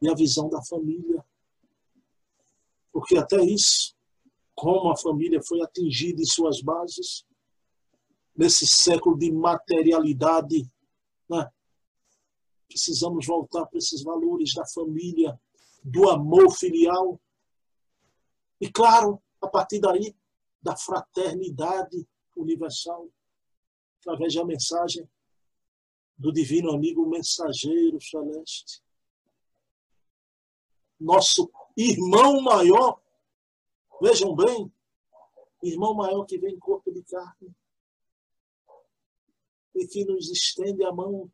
e 0.00 0.08
a 0.08 0.14
visão 0.14 0.48
da 0.48 0.62
família. 0.62 1.24
Porque 2.92 3.16
até 3.16 3.42
isso 3.44 3.94
como 4.54 4.90
a 4.92 4.96
família 4.96 5.42
foi 5.42 5.60
atingida 5.60 6.22
em 6.22 6.24
suas 6.24 6.62
bases, 6.62 7.26
nesse 8.36 8.66
século 8.66 9.18
de 9.18 9.32
materialidade. 9.32 10.70
Né? 11.28 11.50
Precisamos 12.68 13.26
voltar 13.26 13.66
para 13.66 13.78
esses 13.78 14.02
valores 14.02 14.54
da 14.54 14.64
família, 14.66 15.38
do 15.82 16.08
amor 16.08 16.52
filial. 16.52 17.20
E, 18.60 18.70
claro, 18.70 19.20
a 19.42 19.48
partir 19.48 19.80
daí, 19.80 20.14
da 20.62 20.76
fraternidade 20.76 22.06
universal, 22.36 23.08
através 24.00 24.34
da 24.34 24.44
mensagem 24.44 25.08
do 26.16 26.32
divino 26.32 26.72
amigo 26.72 27.06
mensageiro 27.06 28.00
celeste. 28.00 28.82
Nosso 30.98 31.50
irmão 31.76 32.40
maior 32.40 33.00
Vejam 34.00 34.34
bem, 34.34 34.70
irmão 35.62 35.94
maior 35.94 36.24
que 36.24 36.36
vem 36.36 36.54
em 36.54 36.58
corpo 36.58 36.92
de 36.92 37.02
carne 37.04 37.54
e 39.74 39.86
que 39.86 40.04
nos 40.04 40.30
estende 40.30 40.84
a 40.84 40.92
mão. 40.92 41.30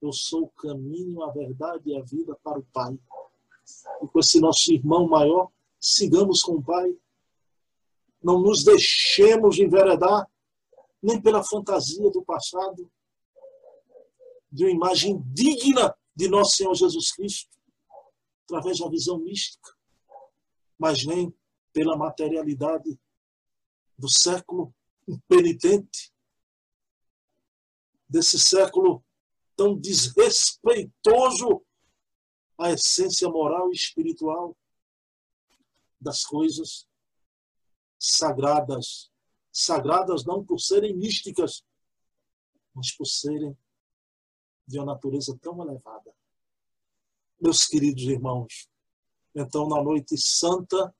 Eu 0.00 0.12
sou 0.12 0.44
o 0.44 0.50
caminho, 0.50 1.22
a 1.22 1.30
verdade 1.30 1.90
e 1.90 1.96
a 1.96 2.02
vida 2.02 2.36
para 2.42 2.58
o 2.58 2.66
Pai. 2.72 2.98
E 4.02 4.08
com 4.08 4.18
esse 4.18 4.40
nosso 4.40 4.72
irmão 4.72 5.06
maior, 5.06 5.50
sigamos 5.78 6.42
com 6.42 6.56
o 6.56 6.62
Pai. 6.62 6.92
Não 8.22 8.40
nos 8.40 8.64
deixemos 8.64 9.58
enveredar 9.58 10.28
nem 11.00 11.20
pela 11.20 11.44
fantasia 11.44 12.10
do 12.10 12.22
passado, 12.24 12.90
de 14.52 14.64
uma 14.64 14.70
imagem 14.70 15.22
digna 15.32 15.96
de 16.14 16.28
nosso 16.28 16.56
Senhor 16.56 16.74
Jesus 16.74 17.10
Cristo, 17.12 17.50
através 18.44 18.78
da 18.78 18.88
visão 18.88 19.18
mística, 19.18 19.74
mas 20.78 21.06
nem 21.06 21.34
pela 21.72 21.96
materialidade 21.96 23.00
do 23.96 24.08
século 24.10 24.74
impenitente, 25.08 26.12
desse 28.08 28.38
século 28.38 29.02
tão 29.56 29.78
desrespeitoso 29.78 31.64
à 32.58 32.70
essência 32.72 33.28
moral 33.28 33.70
e 33.70 33.74
espiritual 33.74 34.54
das 35.98 36.24
coisas 36.24 36.86
sagradas. 37.98 39.10
Sagradas 39.50 40.24
não 40.24 40.44
por 40.44 40.58
serem 40.58 40.94
místicas, 40.94 41.64
mas 42.74 42.94
por 42.94 43.06
serem 43.06 43.56
de 44.66 44.78
uma 44.78 44.86
natureza 44.86 45.36
tão 45.40 45.62
elevada. 45.62 46.12
Meus 47.40 47.66
queridos 47.66 48.04
irmãos, 48.04 48.68
então, 49.34 49.68
na 49.68 49.82
noite 49.82 50.16
santa 50.18 50.94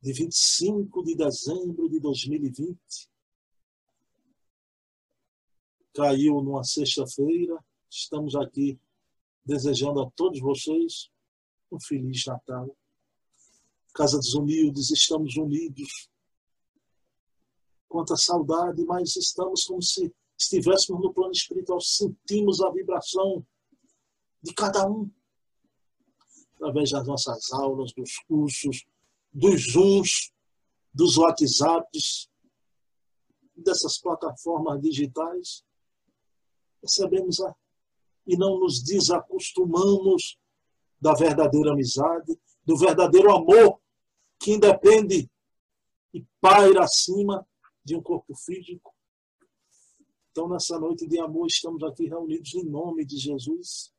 de 0.00 0.12
25 0.12 1.02
de 1.02 1.14
dezembro 1.16 1.88
de 1.88 1.98
2020. 1.98 2.78
Caiu 5.94 6.40
numa 6.42 6.62
sexta-feira. 6.62 7.58
Estamos 7.90 8.36
aqui 8.36 8.78
desejando 9.44 10.02
a 10.02 10.10
todos 10.10 10.40
vocês 10.40 11.10
um 11.72 11.80
Feliz 11.80 12.24
Natal. 12.26 12.76
Casa 13.94 14.18
dos 14.18 14.34
Humildes, 14.34 14.90
estamos 14.90 15.36
unidos. 15.36 16.08
Quanta 17.88 18.16
saudade, 18.16 18.84
mas 18.84 19.16
estamos 19.16 19.64
como 19.64 19.82
se 19.82 20.14
estivéssemos 20.38 21.02
no 21.02 21.12
plano 21.12 21.32
espiritual, 21.32 21.80
sentimos 21.80 22.60
a 22.60 22.70
vibração 22.70 23.44
de 24.40 24.54
cada 24.54 24.88
um, 24.88 25.10
através 26.54 26.90
das 26.90 27.06
nossas 27.06 27.52
aulas, 27.52 27.92
dos 27.92 28.18
cursos, 28.20 28.86
dos 29.32 29.72
Zooms, 29.72 30.32
dos 30.94 31.16
WhatsApps, 31.16 32.28
dessas 33.56 33.98
plataformas 33.98 34.80
digitais. 34.80 35.64
Recebemos 36.80 37.40
a, 37.40 37.54
e 38.26 38.36
não 38.36 38.60
nos 38.60 38.82
desacostumamos 38.82 40.38
da 41.00 41.14
verdadeira 41.14 41.72
amizade, 41.72 42.38
do 42.64 42.76
verdadeiro 42.76 43.32
amor 43.32 43.80
que 44.38 44.52
independe 44.52 45.28
e 46.14 46.24
paira 46.40 46.84
acima 46.84 47.46
de 47.84 47.96
um 47.96 48.02
corpo 48.02 48.34
físico. 48.36 48.94
Então, 50.38 50.48
nessa 50.48 50.78
noite 50.78 51.04
de 51.04 51.18
amor, 51.18 51.48
estamos 51.48 51.82
aqui 51.82 52.06
reunidos 52.06 52.54
em 52.54 52.62
nome 52.62 53.04
de 53.04 53.16
Jesus 53.16 53.92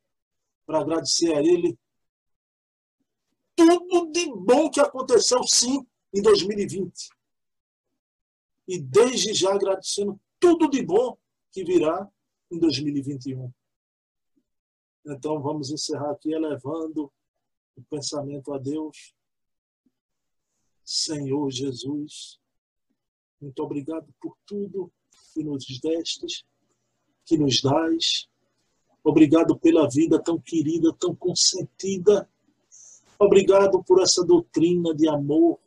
para 0.64 0.80
agradecer 0.80 1.34
a 1.34 1.38
Ele 1.38 1.78
tudo 3.54 4.10
de 4.10 4.24
bom 4.34 4.70
que 4.70 4.80
aconteceu, 4.80 5.42
sim, 5.42 5.86
em 6.14 6.22
2020. 6.22 7.10
E 8.66 8.80
desde 8.80 9.34
já 9.34 9.52
agradecendo 9.52 10.18
tudo 10.40 10.70
de 10.70 10.82
bom 10.82 11.18
que 11.52 11.62
virá 11.62 12.10
em 12.50 12.58
2021. 12.58 13.52
Então, 15.08 15.42
vamos 15.42 15.70
encerrar 15.70 16.12
aqui 16.12 16.32
elevando 16.32 17.12
o 17.76 17.82
pensamento 17.82 18.50
a 18.54 18.58
Deus. 18.58 19.14
Senhor 20.86 21.50
Jesus, 21.50 22.40
muito 23.38 23.62
obrigado 23.62 24.10
por 24.18 24.38
tudo 24.46 24.90
que 25.32 25.42
nos 25.42 25.64
destes, 25.80 26.44
que 27.24 27.38
nos 27.38 27.60
dás. 27.62 28.28
Obrigado 29.02 29.58
pela 29.58 29.88
vida 29.88 30.22
tão 30.22 30.38
querida, 30.38 30.92
tão 30.98 31.14
consentida. 31.14 32.28
Obrigado 33.18 33.82
por 33.84 34.02
essa 34.02 34.24
doutrina 34.24 34.94
de 34.94 35.08
amor, 35.08 35.58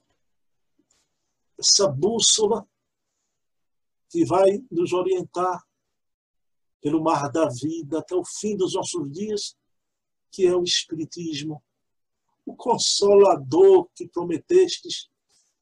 essa 1.57 1.87
bússola 1.87 2.67
que 4.09 4.25
vai 4.25 4.63
nos 4.71 4.93
orientar 4.93 5.63
pelo 6.81 7.01
mar 7.01 7.31
da 7.31 7.47
vida 7.49 7.99
até 7.99 8.15
o 8.15 8.25
fim 8.25 8.57
dos 8.57 8.73
nossos 8.73 9.11
dias, 9.11 9.55
que 10.31 10.45
é 10.45 10.55
o 10.55 10.63
Espiritismo, 10.63 11.63
o 12.45 12.55
consolador 12.55 13.89
que 13.95 14.07
prometestes 14.07 15.09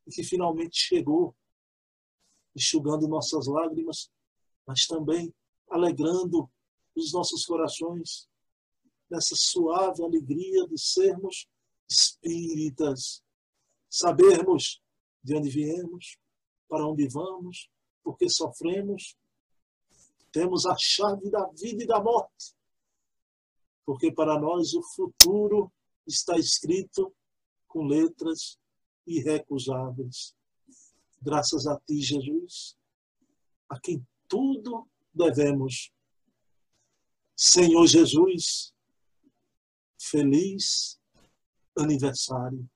e 0.08 0.12
que 0.12 0.24
finalmente 0.24 0.78
chegou 0.78 1.36
enxugando 2.56 3.08
nossas 3.08 3.48
lágrimas, 3.48 4.10
mas 4.66 4.86
também 4.86 5.34
alegrando 5.70 6.50
os 6.96 7.12
nossos 7.14 7.46
corações 7.46 8.28
nessa 9.10 9.36
suave 9.36 10.04
alegria 10.04 10.68
de 10.68 10.80
sermos 10.80 11.48
espíritas, 11.90 13.22
sabermos 13.90 14.82
de 15.24 15.36
onde 15.36 15.50
viemos, 15.50 16.18
para 16.68 16.88
onde 16.88 17.08
vamos, 17.10 17.70
porque 18.04 18.30
sofremos, 18.30 19.16
temos 20.32 20.66
a 20.66 20.76
chave 20.78 21.30
da 21.30 21.46
vida 21.48 21.84
e 21.84 21.88
da 21.88 22.02
morte, 22.02 22.56
porque 23.86 24.12
para 24.12 24.40
nós 24.40 24.74
o 24.74 24.82
futuro 24.82 25.72
está 26.08 26.38
escrito 26.38 27.14
com 27.68 27.86
letras 27.86 28.58
irrecusáveis 29.06 30.34
graças 31.22 31.68
a 31.68 31.80
ti, 31.80 32.02
Jesus, 32.02 32.76
a 33.70 33.80
quem 33.80 34.06
tudo 34.28 34.90
devemos. 35.14 35.92
Senhor 37.36 37.86
Jesus, 37.86 38.74
feliz 40.00 41.00
aniversário. 41.78 42.68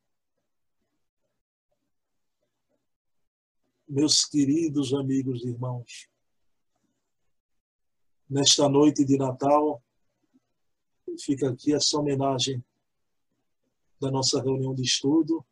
Meus 3.88 4.26
queridos 4.26 4.94
amigos 4.94 5.44
e 5.44 5.50
irmãos, 5.50 6.10
nesta 8.30 8.68
noite 8.68 9.06
de 9.06 9.18
Natal, 9.18 9.84
fica 11.20 11.50
aqui 11.50 11.74
essa 11.74 11.98
homenagem 12.00 12.64
da 14.02 14.10
nossa 14.12 14.42
reunião 14.42 14.74
de 14.74 14.84
estudo 14.84 15.46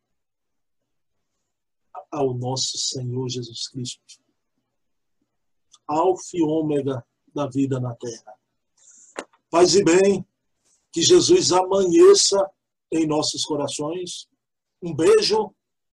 ao 2.14 2.34
nosso 2.36 2.78
Senhor 2.78 3.28
Jesus 3.28 3.68
Cristo. 3.68 4.01
Alfa 5.88 6.38
e 6.38 6.43
ômega 6.43 7.03
da 7.34 7.47
vida 7.47 7.80
na 7.80 7.95
terra. 7.95 8.34
Paz 9.49 9.76
e 9.76 9.84
bem, 9.84 10.26
que 10.91 11.01
Jesus 11.01 11.51
amanheça 11.51 12.38
em 12.91 13.07
nossos 13.07 13.43
corações. 13.43 14.30
Um 14.82 14.95
beijo 14.95 15.53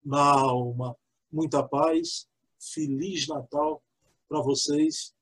na 0.05 0.23
alma. 0.23 0.97
Muita 1.31 1.63
paz. 1.67 2.29
Feliz 2.73 3.27
Natal 3.27 3.83
para 4.29 4.41
vocês 4.41 5.13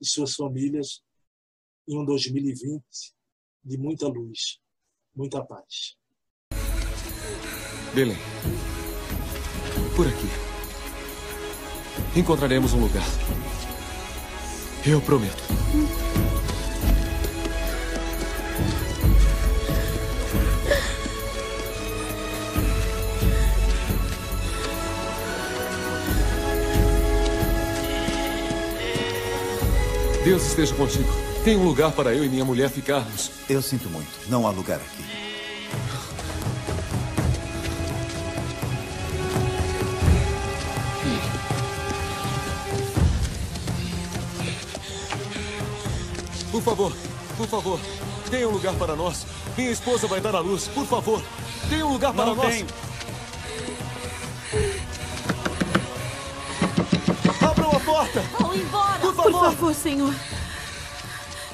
e 0.00 0.06
suas 0.06 0.34
famílias 0.34 1.02
em 1.86 1.98
um 1.98 2.04
2020 2.04 2.82
de 3.62 3.76
muita 3.76 4.08
luz, 4.08 4.58
muita 5.14 5.44
paz. 5.44 5.96
Belém. 7.94 8.16
Por 9.96 10.06
aqui. 10.06 10.28
Encontraremos 12.14 12.74
um 12.74 12.80
lugar. 12.80 13.06
Eu 14.84 15.00
prometo. 15.00 15.42
Deus 30.22 30.46
esteja 30.46 30.74
contigo. 30.74 31.08
Tem 31.42 31.56
um 31.56 31.64
lugar 31.64 31.92
para 31.92 32.14
eu 32.14 32.22
e 32.22 32.28
minha 32.28 32.44
mulher 32.44 32.68
ficarmos. 32.68 33.30
Eu 33.48 33.62
sinto 33.62 33.88
muito. 33.88 34.28
Não 34.28 34.46
há 34.46 34.50
lugar 34.50 34.76
aqui. 34.78 35.25
Favor, 46.66 46.92
por 47.36 47.46
favor, 47.46 47.80
tenha 48.30 48.48
um 48.48 48.52
lugar 48.52 48.74
para 48.74 48.96
nós. 48.96 49.24
Minha 49.56 49.70
esposa 49.70 50.06
vai 50.06 50.20
dar 50.20 50.34
à 50.34 50.40
luz. 50.40 50.66
Por 50.68 50.84
favor, 50.86 51.22
tenha 51.68 51.86
um 51.86 51.92
lugar 51.92 52.12
para 52.12 52.26
Não 52.26 52.34
nós. 52.34 52.54
tenho. 52.54 52.66
Abram 57.48 57.70
a 57.70 57.80
porta! 57.80 58.20
Vão 58.38 58.54
embora! 58.54 58.98
Por 59.00 59.14
Por 59.14 59.24
favor, 59.32 59.44
favor, 59.44 59.74
Senhor. 59.74 60.14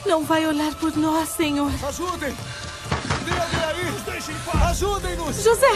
Não 0.07 0.25
vai 0.25 0.47
olhar 0.47 0.75
por 0.77 0.97
nós, 0.97 1.29
Senhor. 1.29 1.71
ajudem! 1.87 2.35
Vem 3.25 3.39
alguém 3.39 3.85
aí! 3.87 3.91
Nos 3.93 4.03
deixem 4.03 4.35
em 4.35 4.39
paz! 4.41 4.63
Ajudem-nos! 4.83 5.37
José! 5.43 5.73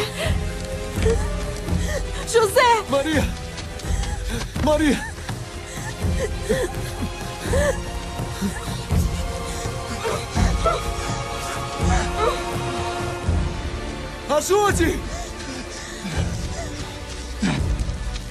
José! 2.32 2.82
Maria! 2.88 3.24
Maria! 4.64 5.16
Ajude! 14.36 15.00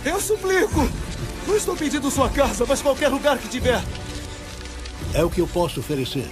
Eu 0.06 0.22
suplico! 0.22 0.88
Não 1.48 1.58
estou 1.58 1.76
pedindo 1.76 2.12
sua 2.12 2.30
casa, 2.30 2.64
mas 2.68 2.80
qualquer 2.80 3.08
lugar 3.08 3.40
que 3.40 3.48
tiver. 3.48 3.82
É 5.16 5.24
o 5.24 5.32
que 5.32 5.42
eu 5.42 5.48
posso 5.48 5.80
oferecer. 5.80 6.30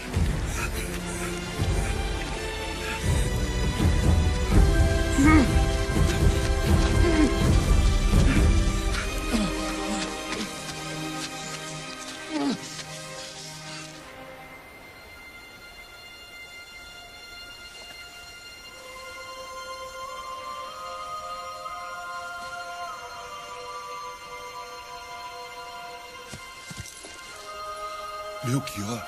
Belchior, 28.54 29.04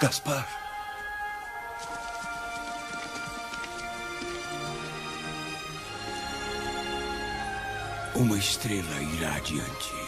Gaspar. 0.00 0.48
Uma 8.14 8.38
estrela 8.38 9.02
irá 9.18 9.34
adiante. 9.36 10.01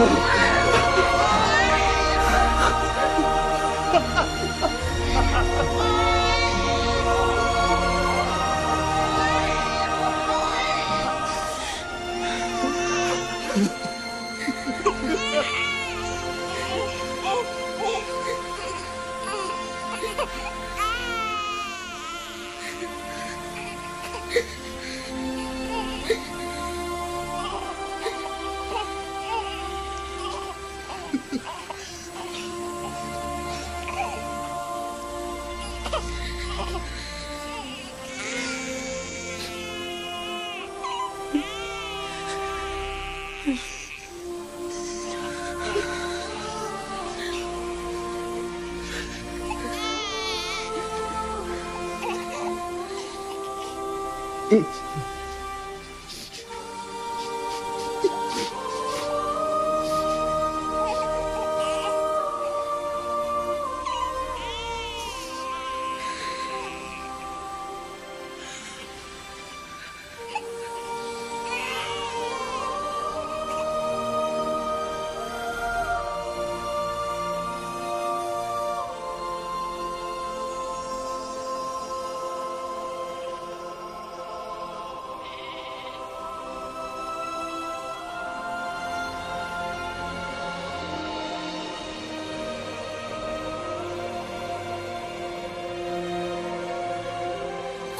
고 0.00 0.29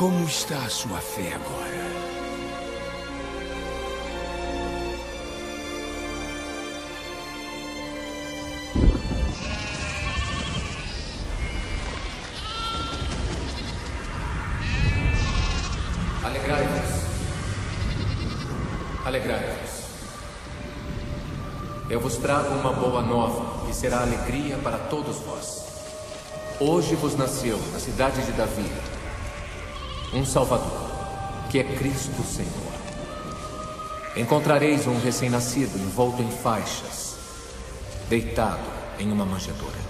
Como 0.00 0.24
está 0.24 0.56
a 0.56 0.70
sua 0.70 0.98
fé 0.98 1.34
agora? 1.34 1.84
Alegrai-vos. 16.24 17.04
Alegrai-vos. 19.04 19.84
Eu 21.90 22.00
vos 22.00 22.16
trago 22.16 22.54
uma 22.54 22.72
boa 22.72 23.02
nova, 23.02 23.66
que 23.66 23.74
será 23.74 24.00
alegria 24.00 24.56
para 24.64 24.78
todos 24.78 25.16
vós. 25.18 25.62
Hoje 26.58 26.94
vos 26.94 27.14
nasceu, 27.16 27.60
na 27.74 27.78
cidade 27.78 28.24
de 28.24 28.32
Davi, 28.32 28.64
um 30.12 30.24
Salvador, 30.24 30.90
que 31.50 31.58
é 31.58 31.64
Cristo 31.64 32.22
Senhor. 32.22 32.70
Encontrareis 34.16 34.86
um 34.86 34.98
recém-nascido 34.98 35.78
envolto 35.78 36.20
em 36.20 36.30
faixas, 36.30 37.16
deitado 38.08 38.60
em 38.98 39.10
uma 39.12 39.24
manjedoura. 39.24 39.89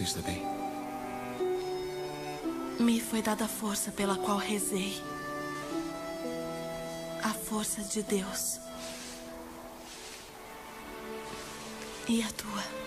Você 0.00 0.18
está 0.18 0.22
bem? 0.22 0.42
Me 2.78 2.98
foi 2.98 3.20
dada 3.20 3.44
a 3.44 3.48
força 3.48 3.92
pela 3.92 4.16
qual 4.16 4.38
rezei. 4.38 4.98
A 7.22 7.34
força 7.34 7.82
de 7.82 8.02
Deus. 8.02 8.58
E 12.08 12.22
a 12.22 12.32
tua? 12.32 12.79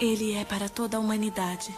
Ele 0.00 0.32
é 0.34 0.44
para 0.44 0.68
toda 0.68 0.96
a 0.96 1.00
humanidade. 1.00 1.74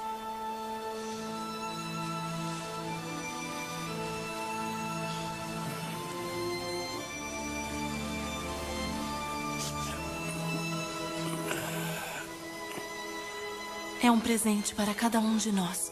É 14.02 14.10
um 14.10 14.20
presente 14.20 14.74
para 14.74 14.92
cada 14.92 15.18
um 15.18 15.38
de 15.38 15.50
nós. 15.50 15.90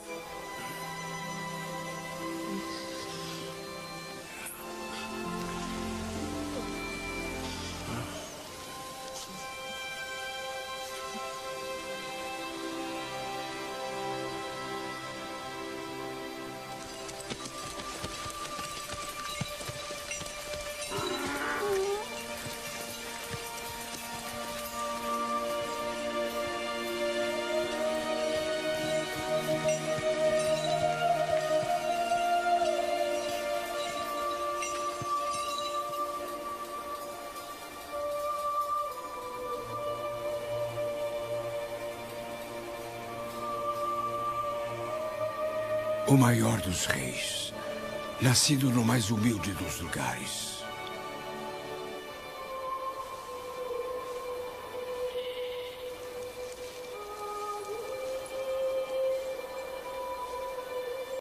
Maior 46.28 46.60
dos 46.60 46.84
reis, 46.84 47.54
nascido 48.20 48.70
no 48.70 48.84
mais 48.84 49.10
humilde 49.10 49.50
dos 49.52 49.80
lugares. 49.80 50.57